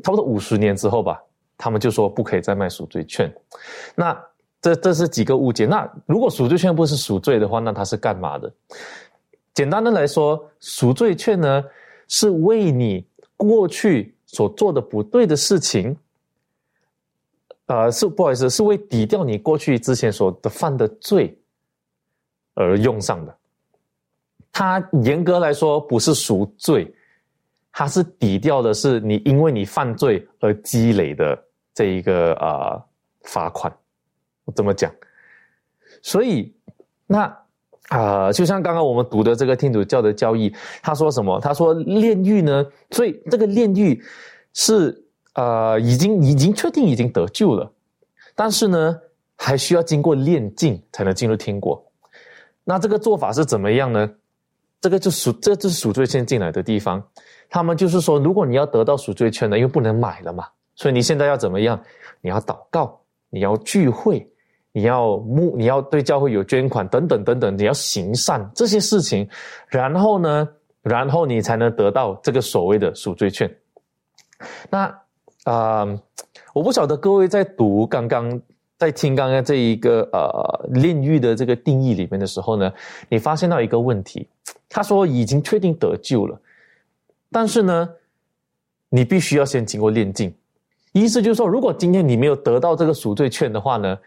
[0.03, 1.23] 差不多五十年之后吧，
[1.59, 3.31] 他们就说不可以再卖赎罪券。
[3.95, 4.19] 那。
[4.61, 5.67] 这这是几个误解。
[5.67, 8.53] 那如果赎罪券不是赎罪的话，那它是干嘛的？
[9.55, 11.63] 简单的来说，赎罪券呢
[12.09, 13.07] 是为你
[13.39, 15.97] 过去所做的不对的事情，
[17.65, 21.35] 呃，是不好意思，是为抵掉你过去之前所犯的罪
[22.55, 23.35] 而用上的。
[24.53, 26.93] 它严格来说不是赎罪，
[27.73, 32.85] 它是抵掉的是你因为你犯罪而积累的这一个呃
[33.23, 33.73] 罚款。
[34.45, 34.93] 我怎么讲？
[36.03, 36.53] 所以，
[37.07, 37.35] 那
[37.89, 41.41] 啊，就像刚刚我们读的这个天主教的教义，他说什么？
[41.41, 42.65] 他说炼狱呢？
[42.91, 44.03] 所以这个炼狱
[44.53, 47.71] 是呃，已经已经确定已经得救了，
[48.35, 49.01] 但是呢，
[49.37, 51.83] 还需要经过炼境才能进入天国。
[52.65, 54.11] 那这个做法是怎么样呢？
[54.81, 57.03] 这个就赎，这就是赎罪券进来的地方。
[57.49, 61.81] 他们就是说，如果你要得到赎罪券呢，因为不能买了嘛，所以你现在要怎么样？
[62.21, 64.29] 你要祷告，你要聚会，
[64.73, 69.29] 你要募，你要对教会有捐款等等等等，你要行善这些事情，
[69.69, 70.49] 然后呢，
[70.83, 73.53] 然后你才能得到这个所谓的赎罪券。
[74.71, 74.95] 那
[75.45, 75.87] 啊，
[76.55, 78.41] 我不晓得各位在读刚刚
[78.77, 82.73] 在听刚刚这一个呃炼狱的这个定义里面的时候呢，
[83.09, 84.29] 你发现到一个问题，
[84.69, 86.41] 他说已经确定得救了。
[87.33, 87.89] 但是呢，
[88.91, 90.33] 你必须要先经过炼境，
[90.93, 93.99] 意思就是说，如果今天你没有得到这个赎罪券的话呢，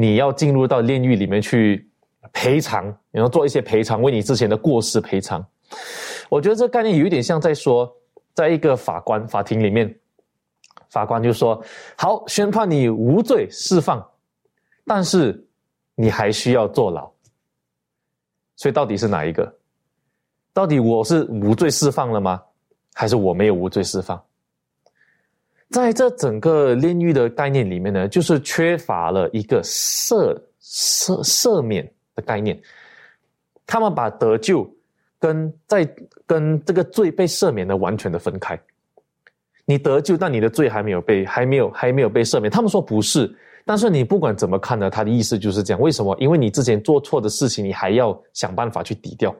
[0.00, 1.90] 你要进入到炼狱里面去
[2.32, 5.44] 赔偿，然后做一些赔偿，为你之前的过失赔偿。
[6.28, 7.92] 我觉得这概念有一点像在说，
[8.32, 9.92] 在一个法官法庭里面，
[10.88, 11.60] 法官就说
[11.98, 14.08] ：“好，宣判你无罪释放，
[14.86, 15.44] 但是
[15.96, 17.10] 你还需要坐牢。”
[18.54, 19.52] 所以到底是哪一个？
[20.52, 22.40] 到底我是无罪释放了吗？
[22.94, 24.22] 还是我没有无罪释放，
[25.70, 32.58] 在这整个炼狱的概念里面呢，就是缺乏了一个赦赦赦免的概念。
[33.66, 34.68] 他们把得救
[35.18, 35.86] 跟在
[36.26, 38.58] 跟这个罪被赦免的完全的分开。
[39.66, 42.50] 你得救，但你的罪还没有被还没有还没有被赦免。
[42.50, 43.30] 他们说不是，
[43.66, 45.80] 但是你不管怎么看呢，他的意思就是这样。
[45.80, 46.16] 为什么？
[46.18, 49.36] 因为你之前做错的事情，你还要想办法去抵掉，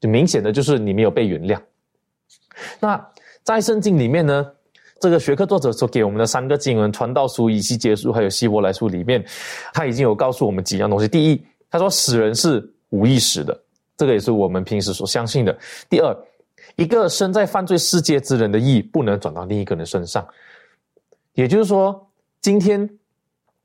[0.00, 1.60] 就明显的就是你没有被原谅。
[2.80, 3.08] 那
[3.44, 4.50] 在圣经里面呢，
[5.00, 9.24] 这个学科作者所给我们的三个经文《传道书》《以西结书》还有《希伯来书》里面，
[9.72, 11.06] 他已经有告诉我们几样东西。
[11.06, 13.58] 第一，他说死人是无意识的，
[13.96, 15.56] 这个也是我们平时所相信的。
[15.90, 16.16] 第二，
[16.76, 20.26] 一个身在犯罪世界之人的义不能转到另一个人身上，
[21.34, 22.08] 也就是说，
[22.40, 22.88] 今天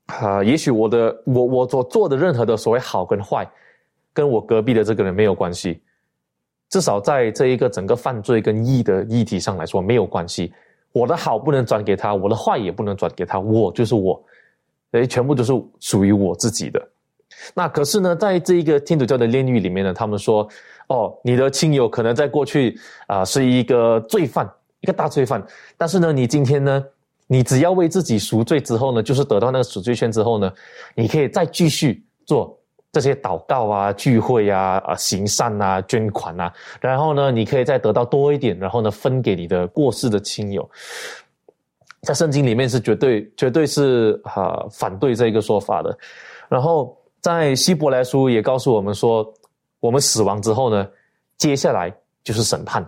[0.06, 3.48] 啊，也许我的我我所做的任何的所谓好跟坏，
[4.12, 5.80] 跟我隔壁的这个人没有关系。
[6.68, 10.52] 至少在这一个整个犯罪跟义的议题上来说没有关系，
[10.92, 14.20] 我的好不能转给他，我的坏也不能转给他，我就是我，
[14.92, 16.80] 哎，全部都是属于我自己的。
[17.54, 20.46] 那可是呢，在这一个天主教的炼狱里面呢，他们说，
[20.88, 24.50] 哦，你的亲友可能在过去啊是一个罪犯，
[24.80, 25.42] 一个大罪犯，
[25.78, 26.84] 但是呢，你今天呢，
[27.28, 30.52] 你只要为自己赎罪之后呢，就是得到那个赎罪券之后呢，
[30.94, 32.59] 你可以再继续做。
[32.92, 40.68] 这些祷告啊、聚会啊、啊行善啊、捐款啊，然后呢，你可以再得到多一点，然后呢，分给你的过世的亲友。
[42.02, 45.96] 在圣经里面是绝对、绝对是哈反对这个说法的。
[46.48, 49.32] 然后在希伯来书也告诉我们说，
[49.78, 50.88] 我们死亡之后呢，
[51.36, 52.84] 接下来就是审判。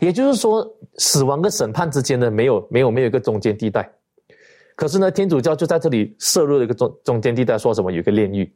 [0.00, 3.90] 也就是说，死亡跟审判之间呢，没有、没有、没有一个中间地带。
[4.76, 8.50] 可是呢，天主教就在这里设入了一个中中间地带，说什么有一个炼狱。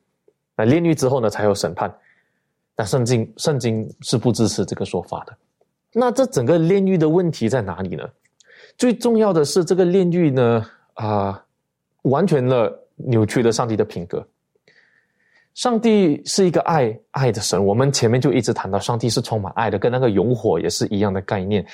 [0.57, 1.93] 那炼狱之后呢，才有审判。
[2.77, 5.37] 那圣经圣经是不支持这个说法的。
[5.93, 8.03] 那这整个炼狱的问题在哪里呢？
[8.77, 11.45] 最重要的是，这个炼狱呢，啊，
[12.03, 14.27] 完全的扭曲了上帝的品格。
[15.55, 21.65] 上帝是一个爱爱的神，我们前面就一直谈到，上帝是充满爱的，跟那个永火也是一样的概念。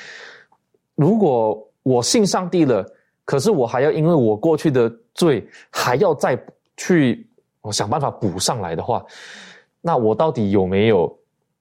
[0.97, 2.87] 如果我信上帝了，
[3.25, 6.39] 可是我还要因为我过去的罪，还要再
[6.77, 7.27] 去。
[7.63, 9.05] 我想办法补上来的话，
[9.81, 11.17] 那我到底有没有？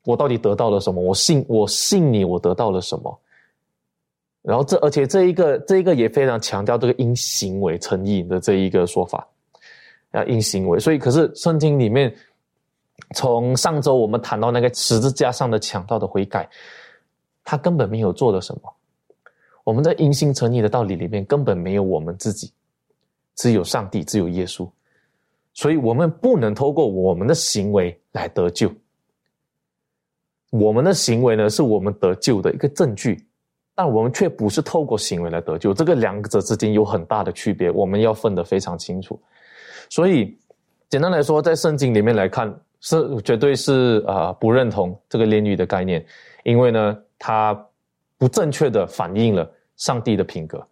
[0.05, 1.01] 我到底得到了什么？
[1.01, 3.19] 我信，我信你，我得到了什么？
[4.41, 9.27] 然后这，而且这一个，这一个也非常强调这个因行为成义的这一个说法，
[10.11, 10.79] 啊，因行为。
[10.79, 12.15] 所以，可是圣经里面，
[13.13, 16.49] 从上周我们谈到那个十字架上的强盗的悔改，
[17.43, 18.73] 他根本没有做了什么。
[19.65, 22.51] 我们在因信成义的道理里面，根本没有我们自己，
[23.35, 24.67] 只有上帝，只有耶稣。
[25.53, 28.71] 所以我们不能透过我们的行为来得救。
[30.51, 33.23] 我们的行为呢，是我们得救的一个证据，
[33.75, 35.73] 但我们却不是透过行为来得救。
[35.73, 39.21] 这个两者之间有很大的区别，我们要分得非常清楚。
[39.89, 40.37] 所以，
[40.89, 46.05] 简单来说，在圣经里面来看，是绝对是啊不认同这个炼狱的概念，
[46.43, 47.53] 因为呢，它
[48.17, 50.65] 不正确的反映了上帝的品格。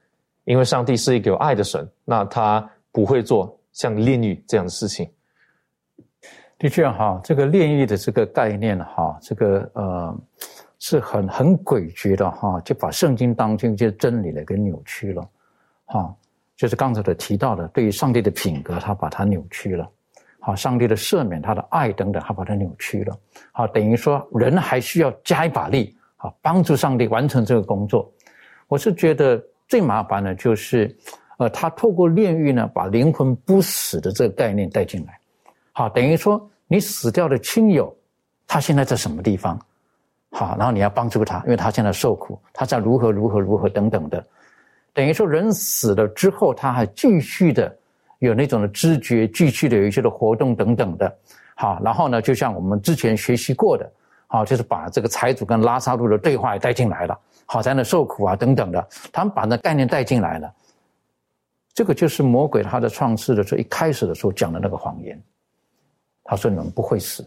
[0.45, 3.56] 因为上帝是一个有爱的神，那他不会做。
[3.77, 5.07] 像炼狱这样的事情，
[6.57, 10.19] 的确哈，这个炼狱的这个概念哈，这个呃
[10.79, 15.29] 是很很诡谲的哈，就把圣经当中这些真理呢给扭曲了，
[15.85, 16.15] 哈，
[16.55, 19.87] 就是刚才的提到的，对于上帝的品格，他把它扭曲了，
[20.39, 23.15] 好，上帝的赦免、他的爱等等，他把它扭曲了，
[23.51, 28.11] 好，等于说人还需要加一把力，好，帮助上帝完成这个工作。
[28.67, 30.97] 我是觉得最麻烦的就是。
[31.37, 35.19] 呃，他透过炼狱呢，把灵魂不死的这个概念带进来，
[35.71, 37.95] 好，等于说你死掉的亲友，
[38.47, 39.59] 他现在在什么地方？
[40.31, 44.23] 好，然后你要帮助他，因为他现在受苦，他在如何如何如何等等的，
[44.93, 47.73] 等于说人死了之后，他还继续的
[48.19, 51.15] 有那种的知觉，继续的有一些的活动等等的。
[51.55, 53.89] 好，然后呢，就像我们之前学习过的，
[54.27, 60.51] 好，就是把这个财主跟拉萨路的对话也带进来了，好在那受苦啊等等的，他们把那概念带进来了。
[61.77, 65.21] 这个就是魔鬼他的创世的时候一开始的时候讲的那个谎言，
[66.23, 67.23] 他说你们不会死。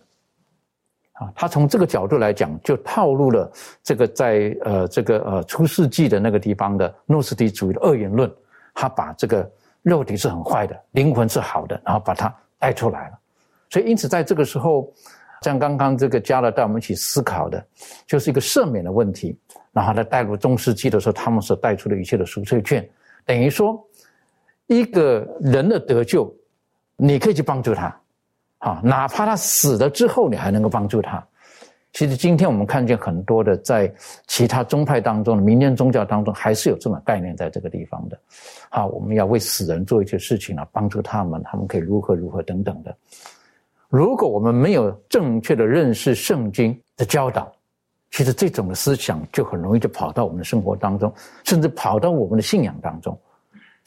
[1.13, 3.49] 啊，他从这个角度来讲，就套路了
[3.81, 8.29] 这个在呃这个呃初世纪的那个地方的诺斯底主义的二元论，
[8.75, 9.49] 他把这个
[9.83, 13.19] 肉体是很坏的，灵魂是好的，然后把它带出来了。
[13.69, 14.93] 所以因此在这个时候，
[15.43, 17.65] 像刚刚这个加勒带我们一起思考的，
[18.05, 19.39] 就是一个赦免的问题。
[19.71, 22.85] 然后他带入中世纪的时候，他们所带出的一切的赎罪券，
[23.25, 23.81] 等于说
[24.71, 26.33] 一个人的得救，
[26.97, 27.95] 你可以去帮助他。
[28.59, 31.27] 啊，哪怕他死了之后，你还能够帮助他。
[31.93, 33.93] 其实今天我们看见很多的在
[34.29, 38.17] 其他宗派当中的民间宗教当中，还是有这种概念在这个地方的。
[38.69, 42.97] 好，我们要为死人做一些事情啊，帮助他们，他们可以如何如何等等的。
[43.89, 47.51] 如果我们没有正确的认识圣经的教导，
[48.13, 51.13] 其实这种的思想就很容易就跑到我们的生活当中，
[51.45, 53.19] 甚至跑到我们的信仰当中。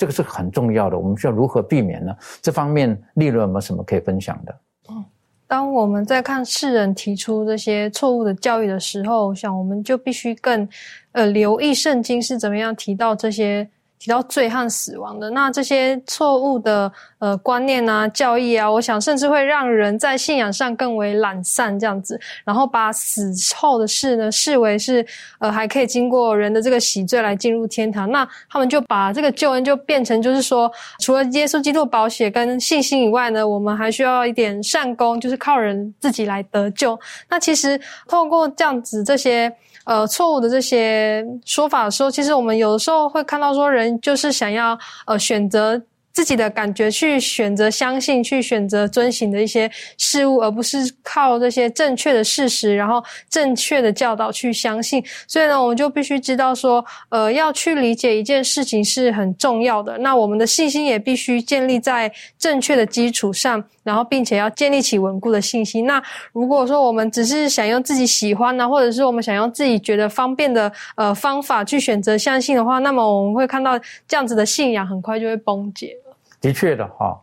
[0.03, 2.13] 这个是很重要的，我们需要如何避免呢？
[2.41, 4.59] 这方面利润有没有什么可以分享的？
[4.89, 5.05] 嗯，
[5.47, 10.67] 当我们在看世人提出这些错误的教育的时候，我想我们就必须更
[11.13, 13.65] 呃留意圣经是怎么样提到这些。
[14.03, 25.05] 提到罪和死亡的那这些错误的呃观念啊、教义啊，我想甚至会让人在信仰上更为懒散这样子，然后把死后的事呢视为是
[25.39, 28.11] 呃还可以经过人的这个洗罪来进入天堂。
[28.11, 36.99] 那他们就把这个救恩就变成就是说，除了耶稣基督保险跟信心以外呢，我们还需要一点善功，就是靠人自己来得救。
[37.29, 37.79] 那其实
[38.09, 39.55] 透过这样子这些。
[39.85, 45.81] 呃，错误的这些说法的时候，其实我们有的时候会看到说，人就是想要呃选择。
[46.13, 49.67] 自己的感觉去选择相信、去选择遵行的一些
[49.97, 55.03] 事物，而不是靠这些正确的事实，然后正确的教导去相信。
[55.27, 59.97] 所以呢，我们就必须知道说，呃，要去理解一件事情是很重要的。
[59.97, 65.85] 那我们的信心也必须建立在正确的基础上，然后并且要建立起稳固的信心。
[65.85, 73.77] 那如果说我们只是想用自己喜欢呢，或者是我们想用自己觉得方便的呃方法去选择相信的话，那么我们会看到
[74.07, 75.95] 这样子的信仰很快就会崩解。
[76.41, 77.21] 的确的哈，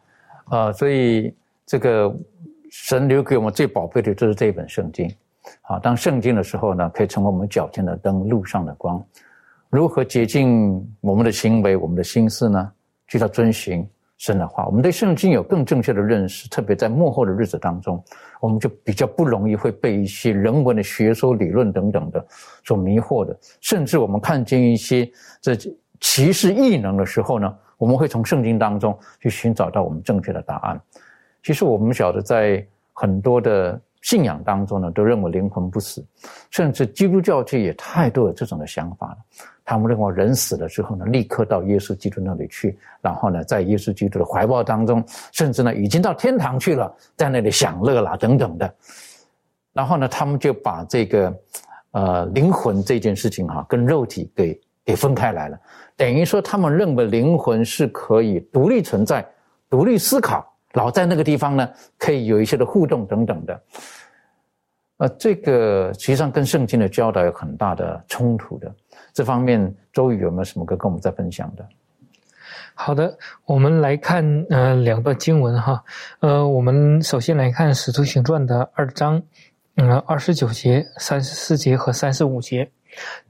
[0.50, 1.34] 呃，所以
[1.66, 2.14] 这个
[2.70, 5.12] 神留给我们最宝贝的就是这本圣经，
[5.62, 9.02] 好，当圣经的时候呢，可以成为我们脚前的灯，路上的光。
[9.68, 12.70] 如何洁净我们的行为、我们的心思呢？
[13.06, 13.86] 就要遵循
[14.20, 14.64] 神的话。
[14.66, 18.00] 我们对圣经有更正确的认识，特别在幕后的日子当中，
[18.38, 22.24] 我们就比较不容易会被一些人文的学说、理论等等的
[22.62, 23.36] 所迷惑的。
[23.60, 25.10] 甚至我们看见一些
[25.40, 25.56] 这
[25.98, 27.52] 歧视异能的时候呢？
[27.78, 30.78] 我们会从圣经当中去寻找到我们正确的答案。
[31.42, 32.62] 其实我们晓得，在
[32.92, 36.04] 很多的信仰当中呢，都认为灵魂不死，
[36.50, 39.16] 甚至基督教界也太多有这种的想法了。
[39.70, 45.00] 他们认为人死了之后呢，立刻到耶稣基督那里去，然后呢，在耶稣基督的怀抱当中，
[45.30, 48.74] 甚至呢，已经到天堂去了，在那里享乐了等等的。
[49.72, 51.32] 然后呢，他们就把这个
[51.92, 55.56] 呃灵魂这件事情哈，跟肉体给给分开来了。
[55.96, 59.24] 等于说，他们认为灵魂是可以独立存在、
[59.68, 63.62] 独立思考，老在那个地方呢，可以有一些的互动等等的。
[65.00, 68.70] 呃，这个实际上跟圣经的教导有很大的冲突的。
[69.14, 71.66] 这方面，周宇有没有什么可跟我们再分享的？
[72.74, 75.82] 好的，我们来看呃两段经文哈。
[76.20, 79.22] 呃，我们首先来看《使徒行传》的二章，
[79.76, 82.70] 呃，二十九节、三十四节和三十五节。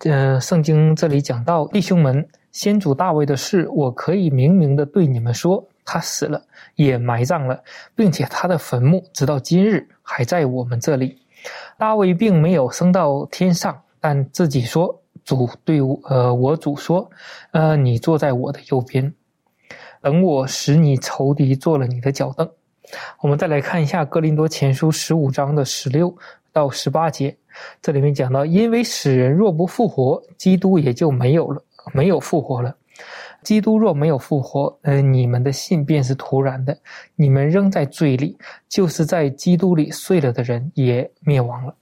[0.01, 2.29] 呃，圣经这里讲到弟兄们。
[2.51, 6.43] 先祖大卫的事，我可以明明的对你们说，他死了，
[6.75, 7.62] 也埋葬了，
[7.95, 11.16] 并且他的坟墓直到今日还在我们这里。
[11.78, 17.11] 大卫并没有升到天上，但自己说：“主对我，呃，我主说，
[17.53, 19.14] 呃，你坐在我的右边，
[20.01, 22.51] 等我使你仇敌做了你的脚凳。”
[23.20, 26.16] 我们再来看一下《哥林多前书》十五章的十六
[26.53, 27.36] 到十八节，
[27.80, 31.62] 这里面讲到：“因为使人若不复活，基督也就没有了。”
[31.95, 32.76] 没有复活了，
[33.42, 36.76] 基督若没有复活，呃，你们的信便是徒然的，
[37.16, 38.36] 你们仍在罪里，
[38.68, 41.74] 就是在基督里睡了的人也灭亡了。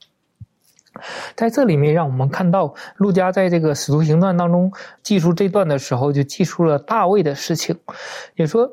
[1.36, 7.76] 在这里面，让我们看到路加在这个使徒行传当中记述这段的时候，就记述了大卫的事情，
[8.36, 8.70] 也说，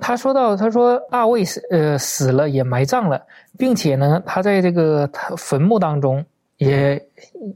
[0.00, 3.20] 他说到，他说大卫死，呃，死了也埋葬了，
[3.58, 6.24] 并且呢，他在这个坟墓当中。
[6.58, 7.08] 也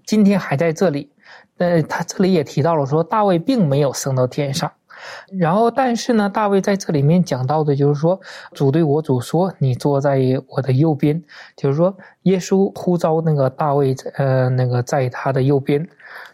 [0.05, 1.09] 今天还在这里。
[1.59, 4.71] 呃，他这里也提到了说，大卫并没有升到天上。
[5.39, 8.19] 然后，但是呢，大卫在这里面讲到的就是说，
[8.53, 11.23] 主对我主说：“你坐在我的右边。”
[11.55, 11.97] 就是说，
[12.27, 15.87] 耶稣呼召那个大卫，呃，那个在他的右边。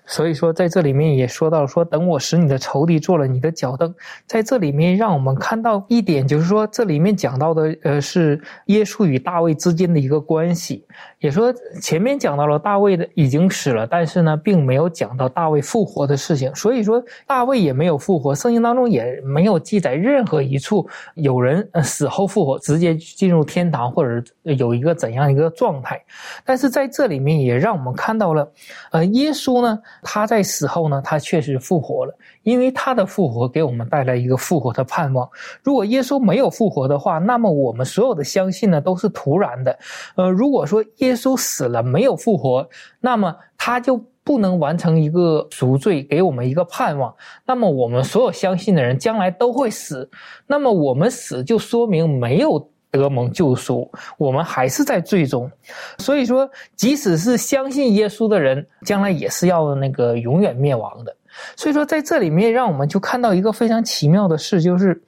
[0.04, 3.94] 所以说，在这里面也说到说，等我使你的仇敌做了你的脚凳。
[4.26, 10.84] 在这里面，让我们看到一点，就是说，这里面讲到的，呃，是耶稣与大卫之间的一个关系。
[11.20, 16.52] 也说前面讲到了大卫的已经死了，但是呢，并没有讲到大卫复活的事情。
[16.54, 26.02] 所以说，大卫也没有复活，圣经当中也没有记载任何一处有人死后复活，直接进入天堂或者有一个怎样一个状态。
[26.44, 28.50] 但是在这里面也让我们看到了，
[28.92, 29.78] 呃，耶稣呢。
[30.02, 35.28] 他在死后呢，他确实复活了，因为他的复活给我们带来一个复活的盼望。
[35.62, 39.78] 如果耶稣没有复活的话，那么我们所有的相信呢都是徒然的。
[40.16, 42.68] 呃，如果说耶稣死了没有复活，
[43.00, 47.14] 那么他就不能完成一个赎罪，给我们一个盼望。
[47.46, 50.10] 那么我们所有相信的人将来都会死，
[50.46, 52.71] 那么我们死就说明没有。
[52.92, 55.50] 得蒙救赎，我们还是在最终。
[55.98, 61.16] 所以说，即使是相信耶稣的人，将来也是要那个永远灭亡的。
[61.56, 65.02] 所以说，在这里面，让我们就看到一个非常奇妙的事，就是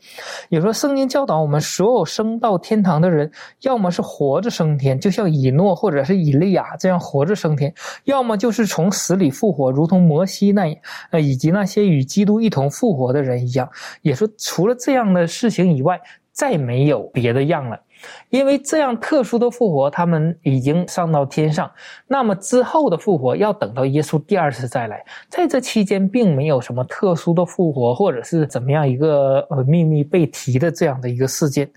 [0.49, 3.30] 有时候圣经教导我们，所有升到天堂的人，
[3.61, 7.70] 要么是活着升天，就像以诺或者是以利亚这样活着升天；
[8.05, 10.74] 要么就是从死里复活，如同摩西那
[11.11, 13.68] 呃以及那些与基督一同复活的人一样。
[14.01, 16.01] 也说，除了这样的事情以外。
[16.35, 17.80] 再没有别的样了，
[18.28, 21.70] 因为这样特殊的复活，他们已经上到天上。
[22.09, 31.70] 那么之后的复活要等到耶稣第二次再来，在这期间并没有什么特殊的复活，或者是怎么样一个呃秘密被提的这样的一个事件。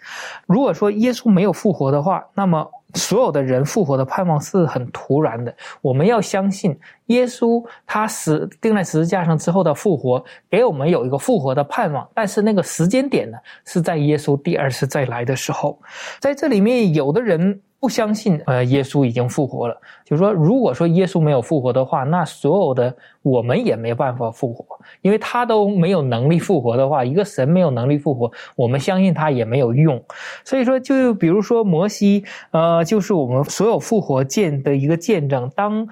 [0.47, 2.67] 如果说耶稣没有复活的话，那么。
[2.93, 5.53] 所有的人复活的盼望是很突然的。
[5.81, 6.77] 我们要相信
[7.07, 12.07] 耶稣，他死钉在十字架上之后的复活，给我们有一个复活的盼望。
[12.13, 15.79] 但是那个时间点呢，是在耶稣第二次再来的时候。
[16.19, 17.61] 在这里面，有的人。
[17.79, 19.79] 不相信，呃，耶稣已经复活了。
[20.03, 24.65] 就是说，如果说耶稣没有复活的话，那所有的我们也没办法复活，
[25.01, 30.01] 因为他都没有能力复活的话，一个神没有能力复活，我们相信他也没有用。
[30.43, 35.47] 所以说，就比如说摩西，呃，就是我们所有复活见的一个见证。
[35.55, 35.87] 当，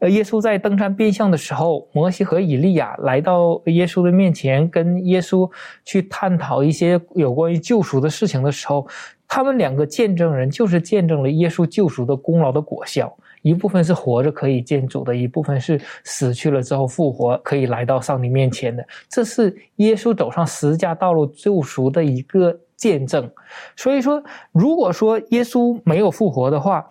[0.00, 5.50] 呃，耶稣在登山变相的时候，摩西和以利亚来到耶稣的面前，跟耶稣
[5.86, 8.86] 去探讨一些有关于救赎的事情的时候。
[9.32, 18.84] 他们两个见证人就是见证了耶稣救赎的功劳的果效，一部分是活着可以见主的，一部分是死去了之后复活可以来到上帝面前的。
[19.08, 23.30] 这是耶稣走上十架道路救赎的一个见证。
[23.76, 24.20] 所以说，
[24.50, 26.84] 如果说耶稣没有复活的话，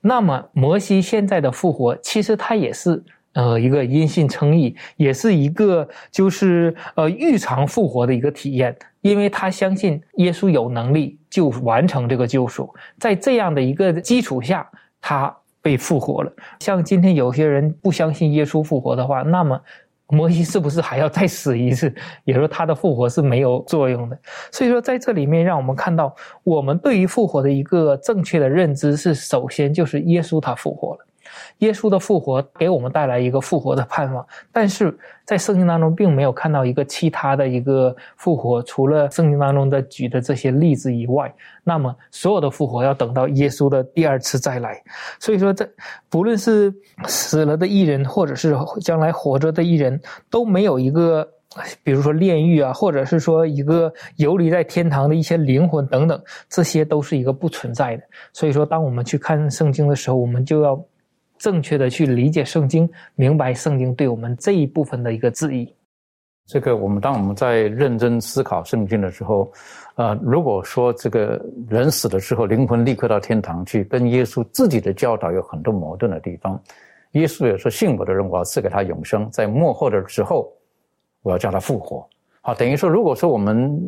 [0.00, 3.02] 那么摩西现在的复活其实他也是
[3.32, 8.76] 呃一个因信称义，也是一个就是呃预尝复活的一个体验。
[9.06, 14.68] 因为他相信耶稣有能力就完成这个救赎，在这样的一个基础下，
[15.00, 16.32] 他被复活了。
[16.60, 19.60] 像今天有些人不相信耶稣复活的话，那么
[20.08, 21.92] 摩西是不是还要再死一次？
[22.24, 24.18] 也就说他的复活是没有作用的。
[24.50, 31.06] 所以说，在这里面让我们看到，我们对于复活的一个正确的认知是：首先就是耶稣他复活了。
[31.58, 41.32] 耶稣的复活给我们带来一个复活的盼望， 但是在圣经当中并没有看到一个其他的一个复活，除了圣经当中的举的这些例子以外，
[41.64, 44.80] 那么所有的复活要等到耶稣的第二次再来。
[45.18, 45.68] 所以说，这
[46.08, 46.72] 不论是
[47.06, 51.28] 死了的艺人，或者是将来活着的艺人，都没有一个，
[51.82, 58.02] 比如说炼狱啊，或者是说一个游离在天堂的一些灵魂等等，这些都是一个不存在的。
[58.32, 60.80] 所以说，当我们去看圣经的时候，我们就要。
[61.38, 65.72] 正确的去理解圣经，明白圣经对我们这一部分的一个质疑。
[66.46, 69.52] 这个我们当我们在认真思考圣经的时候，
[69.96, 76.60] 呃，如果说这个人死了之后，灵魂立刻到天堂去，跟耶稣自己的教导有很多矛盾的地方。
[77.12, 80.52] 耶稣也说：“信我的人，我要赐给他永生，在末后的时候，
[81.22, 82.08] 我要叫他复活。”
[82.42, 83.80] 好，等于说，如果说我们。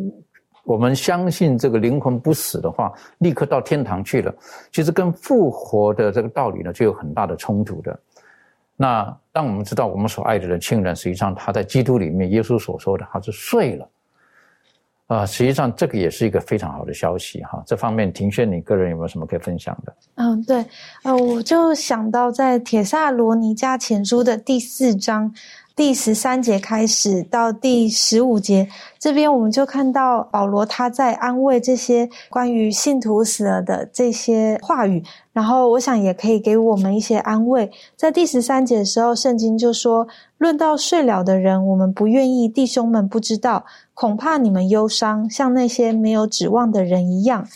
[0.69, 4.31] 我们相信这个灵魂不死的话，立刻到天堂去了。
[4.71, 7.99] 其实跟复活的这个道理呢，就有很大的冲突的。
[8.77, 13.89] 那当我们知道我们所爱的人、亲人，实际上他在基督里面，耶稣所说的他是睡了
[15.07, 15.25] 啊。
[15.25, 17.63] 实际上这个也是一个非常好的消息哈。
[17.67, 19.95] 这方面，庭轩，你个人有没有什么可以分享的？
[20.17, 20.63] 嗯，对，
[21.03, 25.33] 呃，我就想到在《铁萨罗尼加前书》的第四章。
[25.79, 28.69] 第十三节开始到第十五节，
[28.99, 35.01] 这边我们就看到保罗他在安慰这些关于信徒死了的这些话语，
[35.33, 37.71] 然后我想也可以给我们一些安慰。
[37.95, 40.09] 在第十三节的时候，圣经就说
[40.39, 43.65] ：“论到睡了的人，我们不愿意弟兄们不知道，
[43.95, 47.47] 恐怕你们忧伤，像那些没有指望的人一样。”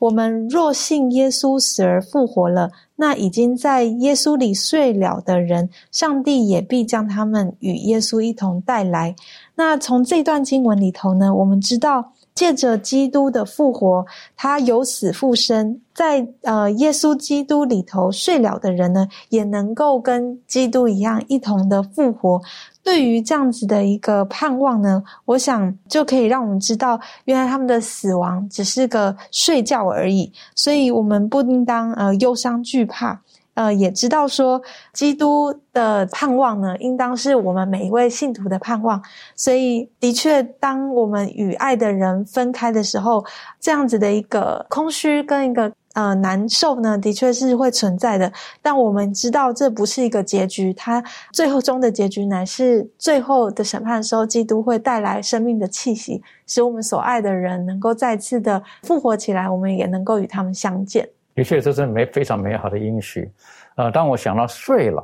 [0.00, 2.70] 我们若信耶稣死而复活了，
[3.00, 9.16] 那已经在耶稣里睡了的人，上帝也必将他们与耶稣一同带来。
[9.54, 12.12] 那从这段经文里头呢，我们知道。
[12.40, 14.02] 借着基督的复活，
[14.34, 22.40] 他由死复生，在呃耶稣基督里头睡了的人呢，也能够跟基督一样一同的复活。
[22.82, 33.20] 对于这样子的一个盼望呢，我想就可以让我们知道，原来他们的死亡只是个睡觉而已，所以我们不应当呃忧伤惧怕。
[33.54, 34.60] 呃，也知道说，
[34.92, 39.02] 基督的盼望呢，应当是我们每一位信徒的盼望。
[39.34, 43.24] 所以，的确，当我们与爱的人分开的时候，
[43.58, 48.32] 这样子的一个空虚跟一个呃难受呢，的确是会存在的。
[48.62, 61.08] 但我们知道，这不是一个结局，它最后中的结局乃是最后的审判的时候，基督会带来生命的气息，使我们所爱的人能够再次的复活起来，我们也能够与他们相见。
[61.40, 63.32] 的确，这是美非常美好的应许。
[63.76, 65.02] 呃，当我想到睡了，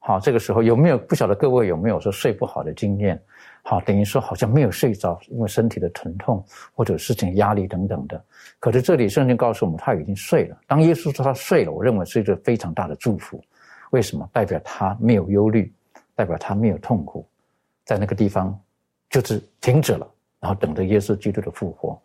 [0.00, 3.18] 好，这个时候有没有不晓得各位有没有说睡不好的经验？
[3.62, 8.22] 好，等于说好像没有睡着，因为身体的疼痛或者事情压力等等的。
[8.60, 10.58] 可是这里圣经告诉我们，他已经睡了。
[10.66, 13.42] 当耶稣说他睡了，我认为是一个非常大的祝福。
[13.88, 14.28] 为什么？
[14.30, 15.72] 代表他没有忧虑，
[16.14, 17.26] 代表他没有痛苦，
[17.86, 18.54] 在那个地方
[19.08, 20.06] 就是停止了，
[20.38, 21.98] 然后等着耶稣基督的复活。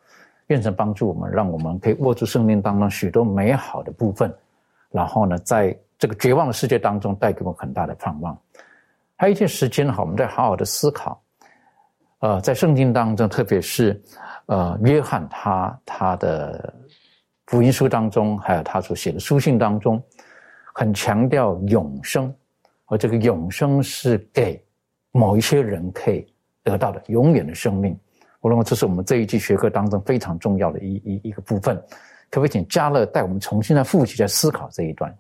[0.48, 4.34] 愿神帮助我们，让我们可以握住生命当中许多美好的部分，
[4.92, 8.38] 然后呢，在这个绝望的世界当中带给我很大的盼望。
[9.16, 11.22] 还有一些时间哈，我们再好好的思考。
[12.20, 14.02] 呃，在圣经当中，特别是
[14.48, 16.74] 呃约翰他他的
[17.48, 20.02] 福音书当中，还有他所写的书信当中，
[20.74, 22.34] 很强调永生，
[22.88, 24.62] 而这个永生是给
[25.12, 26.26] 某一些人可以
[26.64, 27.98] 得到的永远的生命。
[28.44, 31.78] 我认为这是我们这一季学科当中非常重要的一一一个部分，
[32.30, 35.18] 可不可以请嘉乐带我们重新来复习、再思考这一段？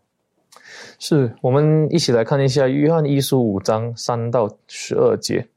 [0.99, 5.47] 是我们一起来看一下《约翰一书》五章三到十二节。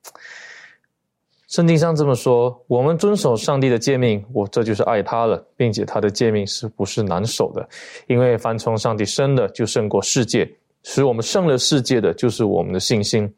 [1.49, 7.69] 圣经上这么说：“我们遵守上帝的诫命，我这就是爱他了，并且他的诫命是不是难守的？
[8.07, 10.49] 因为凡从上帝生的，就胜过世界。”
[10.89, 13.29] 使我们胜了世界的就是我们的信心，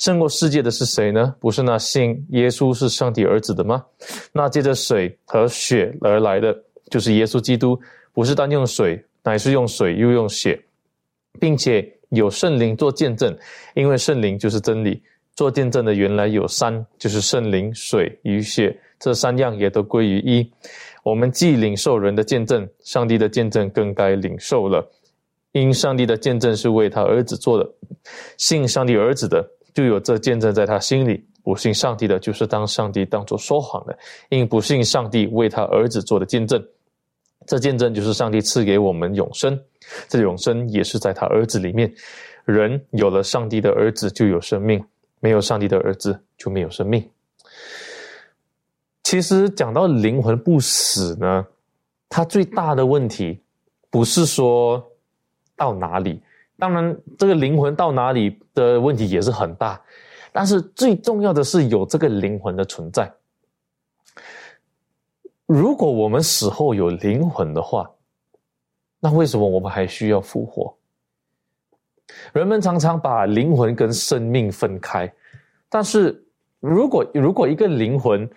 [0.00, 1.32] 胜过世界的是谁呢？
[1.38, 3.84] 不是那信耶稣是上帝儿子的吗？
[4.32, 6.52] 那借着水和血而来的
[6.90, 7.78] 就是耶稣基督，
[8.12, 10.60] 不是单用水，乃是用水又用血，
[11.38, 13.32] 并且有圣灵做见证，
[13.76, 15.00] 因为圣灵就是真理。
[15.36, 20.50] 做见证的原来有三，就是圣灵、水与血，这三样也都归于一。
[21.04, 24.84] 我们既领受人的见证，上帝的见证更该领受了。
[25.60, 27.68] 因上帝的见证是为他儿子做的，
[28.36, 29.44] 信上帝儿子的
[29.74, 33.98] 就有这见证在他心里；不信上帝的，就是当上帝当作说谎的。
[34.28, 36.62] 因不信上帝为他儿子做的见证，
[37.46, 39.58] 这见证就是上帝赐给我们永生。
[40.08, 41.92] 这永生也是在他儿子里面。
[42.44, 44.84] 人有了上帝的儿子就有生命，
[45.20, 47.02] 没有上帝的儿子就没有生命。
[49.02, 51.46] 其实讲到灵魂不死呢，
[52.08, 53.40] 它最大的问题
[53.90, 54.84] 不是说。
[55.58, 56.22] 到哪里？
[56.56, 59.80] 当然，这个灵魂到哪里的问题也是很大，
[60.32, 63.12] 但是最重要的是有这个灵魂的存在。
[65.46, 67.90] 如果我们死后有灵魂的话，
[69.00, 70.74] 那为什么我们还需要复活？
[72.32, 75.12] 人们常常把灵魂跟生命分开，
[75.68, 76.24] 但是
[76.60, 78.28] 如果如果一个灵魂，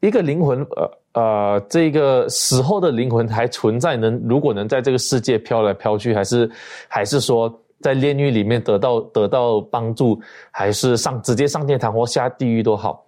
[0.00, 0.98] 一个灵魂，呃。
[1.14, 6.50] 呃，这个死后的灵魂还存在，能如果能在这个世界飘来飘去，还是
[6.88, 7.52] 还是说
[7.82, 10.18] 在炼狱里面得到得到帮助，
[10.50, 13.04] 还是上直接上天堂或下地狱都好，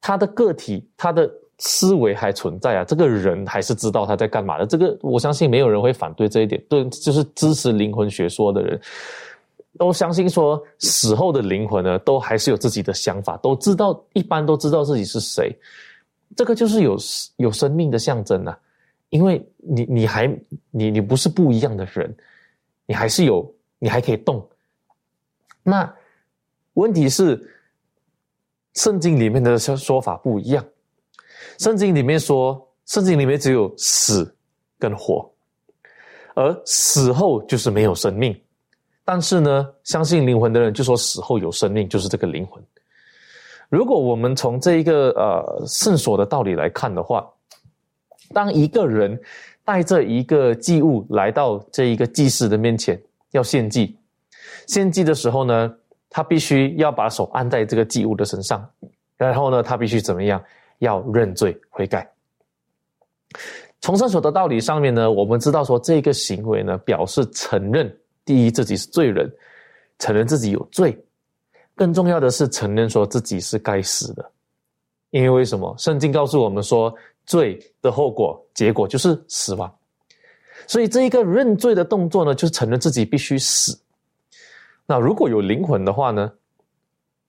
[0.00, 4.64] 他的个体他的思维还存在啊，这个人还是知道他在干嘛的。
[4.64, 8.80] 这个我相信没有人会反对这一点，对，就是支持灵魂学说的人
[9.76, 15.52] 都相信说死后的灵魂呢，都还是有自己的想法，都知道一般都知道自己是谁。
[16.36, 16.96] 这个就是有
[17.36, 18.58] 有生命的象征啊，
[19.10, 20.26] 因为你你还
[20.70, 22.14] 你你不是不一样的人，
[22.86, 24.46] 你还是有你还可以动。
[25.62, 25.92] 那
[26.74, 27.38] 问题是，
[28.74, 30.64] 圣经里面的说说法不一样。
[31.58, 34.32] 圣经里面说，圣经里面只有死
[34.78, 35.28] 跟活，
[36.34, 38.38] 而死后就是没有生命。
[39.04, 42.62] 但是呢，相信灵魂的人就说死后有生命，就是这个灵魂。
[43.68, 47.28] 如果我们从这一个呃圣所的道理来看的话，
[48.32, 49.18] 当一个人
[49.64, 53.00] 带着一个祭物来到这一个祭司的面前
[53.32, 53.96] 要献祭，
[54.66, 55.74] 献祭的时候呢，
[56.08, 58.66] 他必须要把手按在这个祭物的身上，
[59.16, 60.42] 然后呢，他必须怎么样？
[60.78, 62.08] 要认罪悔改。
[63.80, 67.94] 从圣所的道理上面呢，我们知道说这个行为呢，表示承认
[68.24, 69.28] 第一自己是罪人，
[69.98, 70.96] 承认自己有罪。
[71.78, 74.30] 更重要的是承认说自己是该死的，
[75.10, 75.72] 因为为什么？
[75.78, 76.92] 圣经告诉我们说，
[77.24, 79.72] 罪的后果结果就是死亡。
[80.66, 83.78] 所以这一个认罪的动作呢，就是承认自己必须死。
[84.86, 86.32] 那如果有灵魂的话呢？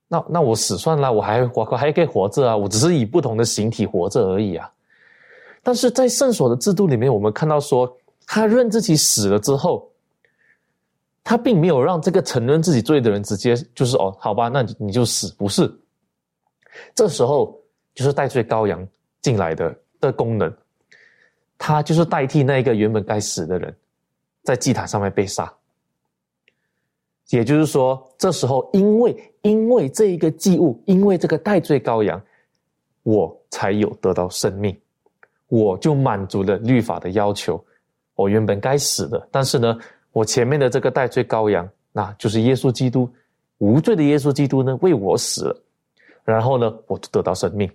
[0.08, 4.68] 那那我死算了，我还我还可以活着啊，我只是以不同的形体活着而已啊。
[5.62, 7.96] 但是在圣所的制度里面，我们看到说，
[8.26, 9.89] 他认自己死了之后。
[11.22, 15.70] 他并没有让这个承认自己罪的人直接就是哦，好吧，那你就死，不是？
[16.94, 17.56] 这时候
[17.94, 18.86] 就是代罪羔羊
[19.20, 20.52] 进来的的功能，
[21.58, 23.74] 他就是代替那一个原本该死的人，
[24.42, 25.52] 在祭坛上面被杀。
[27.28, 32.20] 也就是说，这时候因为因为这一个祭物，因为这个代罪羔羊，
[33.02, 34.76] 我才有得到生命，
[35.48, 37.62] 我就满足了律法的要求。
[38.14, 39.78] 我原本该死的，但是呢？
[40.12, 43.08] 我前面的这个代罪羔羊，那就是耶稣基督，
[43.58, 45.62] 无罪的耶稣基督呢，为我死了，
[46.24, 47.70] 然后呢，我就得到生命。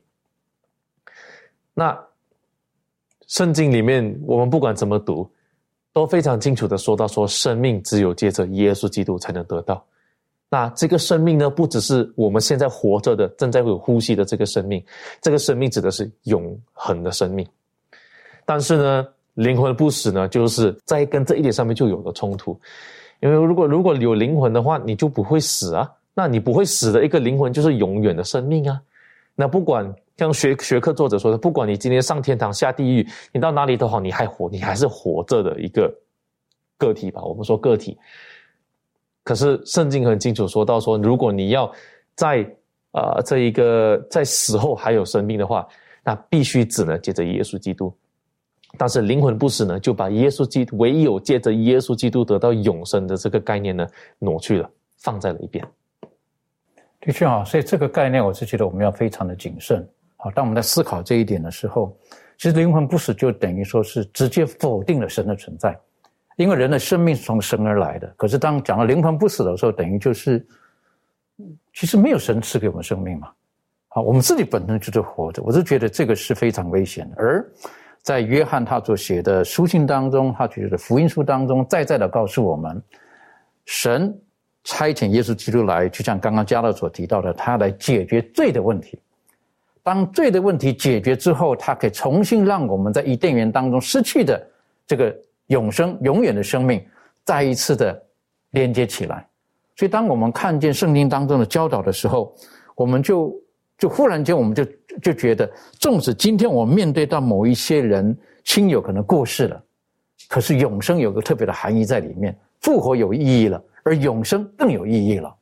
[1.74, 1.98] 那
[3.28, 5.30] 圣经里面，我们不管怎么读，
[5.94, 9.86] 都非常清楚的说到，说生命只有借着耶稣基督才能得到。
[10.50, 14.84] 那这个生命呢，不只是我们现在活着的、正在有呼吸的这个生命，
[15.22, 17.48] 这个生命指的是永恒的生命。
[18.46, 19.08] 但是呢？
[19.36, 22.60] 灵魂不死呢，就是在跟这一点上面就有了冲突，
[23.22, 25.90] 因为如果如果有灵魂的话，你就不会死啊。
[26.18, 28.82] 那你不会死的一个灵魂就是永远的生命啊。
[29.36, 35.94] 那不管像学学科作者说的，不管你今天上天堂下地狱，你到哪里都好，你还活，你还是活着的一个
[36.78, 37.22] 个体吧。
[37.22, 37.98] 我们说个体，
[39.26, 41.70] 可是圣经很清楚说到说，如果你要
[42.16, 42.50] 在
[42.92, 45.68] 啊这一个在死后还有生命的话，
[46.02, 47.94] 那必须只能借着耶稣基督。
[48.78, 53.88] 但是灵魂不死呢，就把耶稣基督唯有借着耶稣基督得到永生的这个概念呢
[54.20, 55.66] 挪去了，放在了一边。
[57.02, 59.88] 的确啊，所以这个概念我是觉得我们要非常的谨慎。
[60.18, 61.96] 好，当我们在思考这一点的时候，
[62.38, 65.78] 其实灵魂不死就等于说是直接否定了神的存在，
[66.36, 68.12] 因为人的生命是从神而来的。
[68.18, 70.46] 可是当讲到灵魂不死的时候，等于就是
[71.74, 73.32] 其实没有神赐给我们生命嘛。
[73.90, 77.48] 好，我们自己本身就是活着，我是觉得这个是非常危险的，而。
[78.06, 82.80] 在约翰他所写的书信当中，他觉得福音书当中再再的告诉我们，
[83.66, 84.16] 神
[84.64, 89.00] 差遣耶稣基督来，就像刚刚加勒所提到的，他来解决罪的问题。
[89.82, 94.40] 当罪的问题解决之后，他可以重新让我们在伊甸园当中失去的
[94.86, 95.12] 这个
[95.48, 96.86] 永生、永远的生命，
[97.24, 98.00] 再一次的
[98.52, 99.28] 连接起来。
[99.76, 102.32] 所以，当我们看见圣经当中的教导的时候，
[102.76, 103.36] 我们就。
[103.78, 104.64] 就忽然间，我们就
[105.02, 105.50] 就觉得，
[105.80, 109.62] 纵使今天我们面对到某一些人亲友可能过世了，
[110.30, 115.36] 可是永生有个特别的含义在里面，复活有意义了，而永生更有意义了。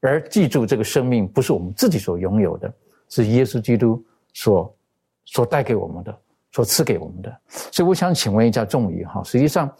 [0.00, 2.72] 而记住，这个生命不是我们自己所拥有的，
[3.08, 4.00] 是耶稣基督
[4.32, 4.76] 所
[5.24, 6.16] 所带给我们的，
[6.52, 7.36] 所赐给我们的。
[7.72, 9.74] 所以，我想请问一下众宇哈，实际上，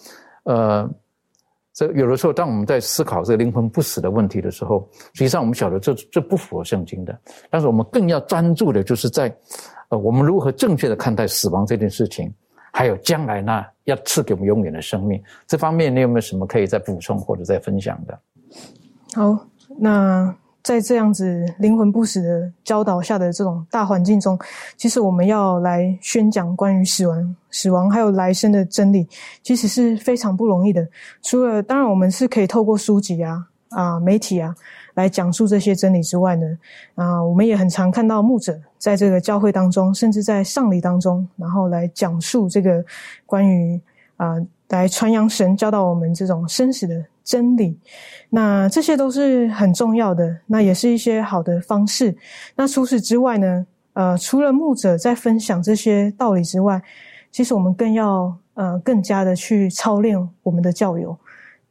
[0.45, 0.91] 呃。
[1.75, 7.19] 这有的时候，当我们在思考这个灵魂不死的问题的时候，实际上我们晓得这这不符合圣经的。
[7.51, 9.37] 但是我们更要专注的，就是在，
[9.89, 12.33] 呃，我们如何正确的看待死亡这件事情，
[12.73, 18.19] 还有将来呢要赐给我们永远的生命这方面，你有没有什么可以再补充或者再分享的？
[19.15, 19.47] 好，
[19.77, 20.35] 那。
[20.65, 24.37] 在这样子灵魂不死的教导下的这种大环境中，
[24.79, 29.07] 其实我们要来宣讲关于死亡、死亡还有来生的真理，
[29.43, 30.89] 其实是非常不容易的。
[31.21, 34.55] 除了当然我们是可以透过书籍啊、啊媒体啊
[34.95, 36.47] 来讲述这些真理之外呢，
[36.95, 42.83] 啊，我们也很常看到牧者在这个教会当中，甚至在上礼当中，然后来讲述这个
[43.27, 43.79] 关于
[44.17, 44.37] 啊，
[44.71, 47.05] 来传扬神教导我们这种生死的。
[47.25, 47.81] 真理，
[48.31, 52.15] 那这些都是很重要的，那也是一些好的方式。
[52.55, 53.67] 那除此之外呢？
[53.95, 56.83] 呃，除了牧者在分享这些道理之外，
[57.31, 61.17] 其实我们更要呃更加的去操练我们的教友。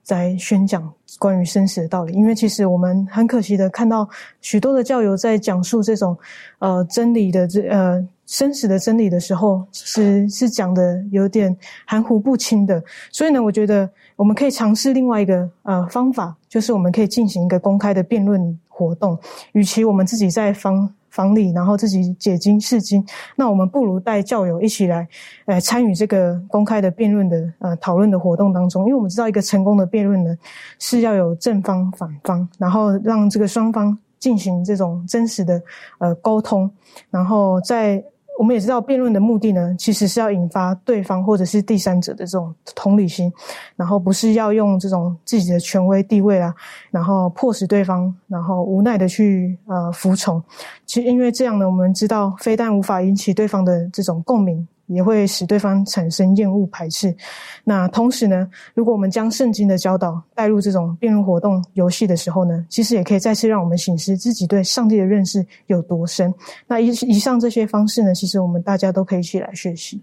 [0.04, 2.12] 在宣讲关于生死的道理。
[2.14, 4.08] 因为其实我们很可惜的看到
[4.42, 6.18] 许多的教友在讲述这种
[6.60, 12.84] 呃真理的这呃生死的真理的时候，是是讲的有点含糊不清的。
[13.12, 19.18] 所以呢，我觉得我们可以尝试另外一个呃方法，就是我们可以进行一个公开的辩论活动。
[19.54, 20.94] 与其我们自己在房。
[21.14, 23.06] 房里，然后自己解经释经。
[23.36, 25.08] 那我们不如带教友一起来，
[25.46, 28.82] 呃，参与这个公开的辩论的呃讨论的活动当中。
[28.86, 30.36] 因为我们知道，一个成功的辩论呢，
[30.80, 35.62] 是要有正方反方，然后让这个双方进行这种真实的
[36.00, 36.68] 呃沟通，
[37.12, 38.04] 然后在。
[38.38, 43.32] 我们也知道，辩论的目的呢，其实是要引发对方或者是第三者的这种同理心，
[43.76, 46.54] 然后不是要用这种自己的权威地位啊，
[46.90, 50.42] 然后迫使对方，然后无奈的去呃服从。
[50.86, 54.68] 其实因为这样呢，我们知道，非但无法引起对方的这种共鸣。
[54.94, 57.16] 也会使对方产生厌恶排斥。
[57.64, 66.34] 那同时呢，如果我们将圣经的教导带入这种辩论活动游戏的时候呢，其实也可以再次让我们醒思自己对上帝的认识有多深。
[66.68, 70.02] 那以以上这些方式呢，其实我们大家都可以一起来学习。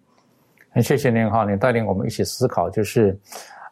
[0.70, 3.18] 很谢谢您哈，您带领我们一起思考，就是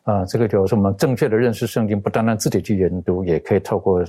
[0.05, 4.05] 呃，这个就是我们正确的认识圣经，不单单自己去研读，也可以透过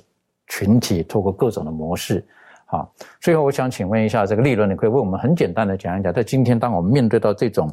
[0.47, 2.25] 群体，透过各种的模式。
[2.71, 2.87] 好，
[3.19, 7.67] 最后我想请问一下，这个利润，你可以为我们很简单的讲一讲，在今天当我们面对到这种，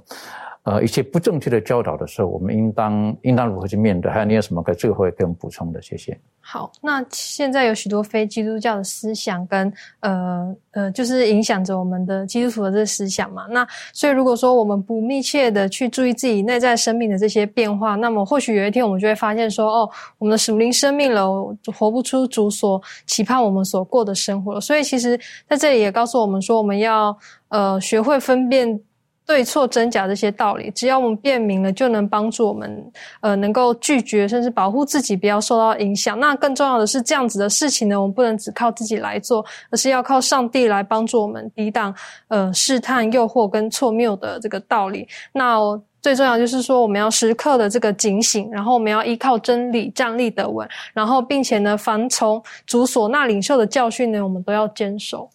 [0.66, 4.10] 呃，一些不正确的教导的时候，我们应当应当如何去面对？
[4.10, 5.80] 还有你有什么可以最后给我们补充的？
[5.80, 6.18] 谢谢。
[6.40, 13.46] 好，那现在有许多非基督教的思想跟呃呃，就是影响着我们的基督徒的这个思想嘛。
[13.48, 24.60] 那所以如果说我们不密切的去注意自己内在生命的这些变化，那么或许有一天我们就会发现说，哦，我们的属灵生命了，活不出主所期盼我们所过的生活了。
[24.60, 25.16] 所以其实
[25.48, 27.16] 在这里也告诉我们说，我们要
[27.50, 28.80] 呃学会分辨。
[29.26, 36.18] 对错真假这些道理，只要我们辨明了，就能帮助我们，呃，能够拒绝甚至保护自己，不要受到影响。
[36.20, 41.92] 那更重要的是，这样子的事情呢，我们不能只靠自己来做，而是要靠上帝来帮助我们抵挡，
[42.28, 45.08] 呃，试探、诱惑跟错谬的这个道理。
[45.32, 45.58] 那
[46.00, 55.28] 最重要就是说，我们要时刻的这个警醒，然后我们要依靠真理站立得稳，然后并且呢，凡从主所那领受的教训呢，我们都要坚守。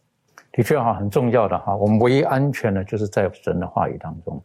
[0.52, 1.76] 的确哈，很重要的哈。
[1.76, 4.42] 我们唯一安全的，就是在神的话语当中，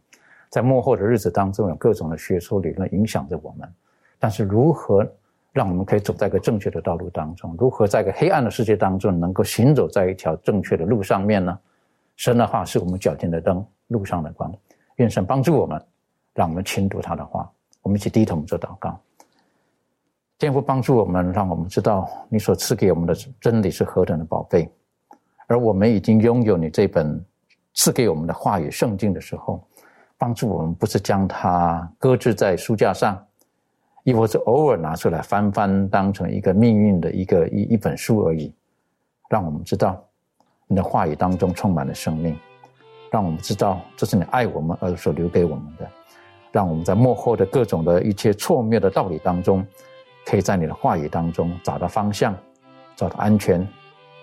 [0.49, 3.67] 在幕后的日子当中，有各种的学术理论影响着我们。
[4.17, 5.05] 但是，如何
[5.51, 7.55] 让我们可以走在一个正确的道路当中？
[7.59, 11.59] 如何在一个黑暗的世界当中，能够行走在一条正确的路上面呢？
[12.15, 14.53] 神的话是我们脚前的灯，路上的光。
[14.95, 15.79] 愿神帮助我们，
[16.33, 17.51] 让我们倾读他的话。
[17.83, 18.99] 我们一起低头做祷告，
[20.37, 24.69] 天父帮助我们，让我们知道你所赐给我们的真理是何等的宝贝。
[25.47, 27.25] 而我们已经拥有你这本
[27.73, 29.65] 赐给我们的话语圣经的时候，
[30.17, 33.17] 帮助我们不是将它搁置在书架上，
[34.03, 38.53] 亦或是偶尔拿出来翻翻，当成一个命运的一个一一本书而已。
[39.29, 40.01] 让我们知道
[40.67, 42.37] 你的话语当中充满了生命，
[43.11, 45.89] 让我们知道这是你爱我们而所留给我们的。
[46.51, 49.65] 让我们在幕后的各种的一切错谬的道理当中，
[50.25, 52.35] 可以在你的话语当中找到方向，
[52.95, 53.67] 找到安全，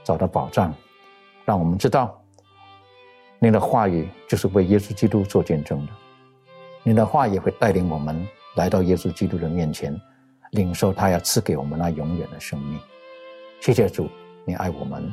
[0.03, 0.75] 找到保障。
[1.45, 2.22] 让我们知道，
[3.38, 5.92] 您的话语就是为耶稣基督做见证的。
[6.82, 8.26] 您的话也会带领我们
[8.57, 9.99] 来到耶稣基督的面前，
[10.53, 12.80] 领受他要赐给我们那永远的生命。
[13.61, 14.09] 谢谢主，
[14.45, 15.12] 你爱我们。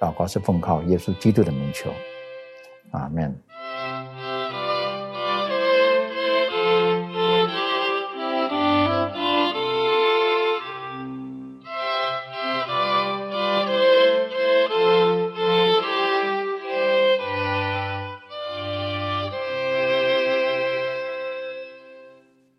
[0.00, 1.90] 祷告是奉靠耶稣基督的名求，
[2.92, 3.36] 阿门。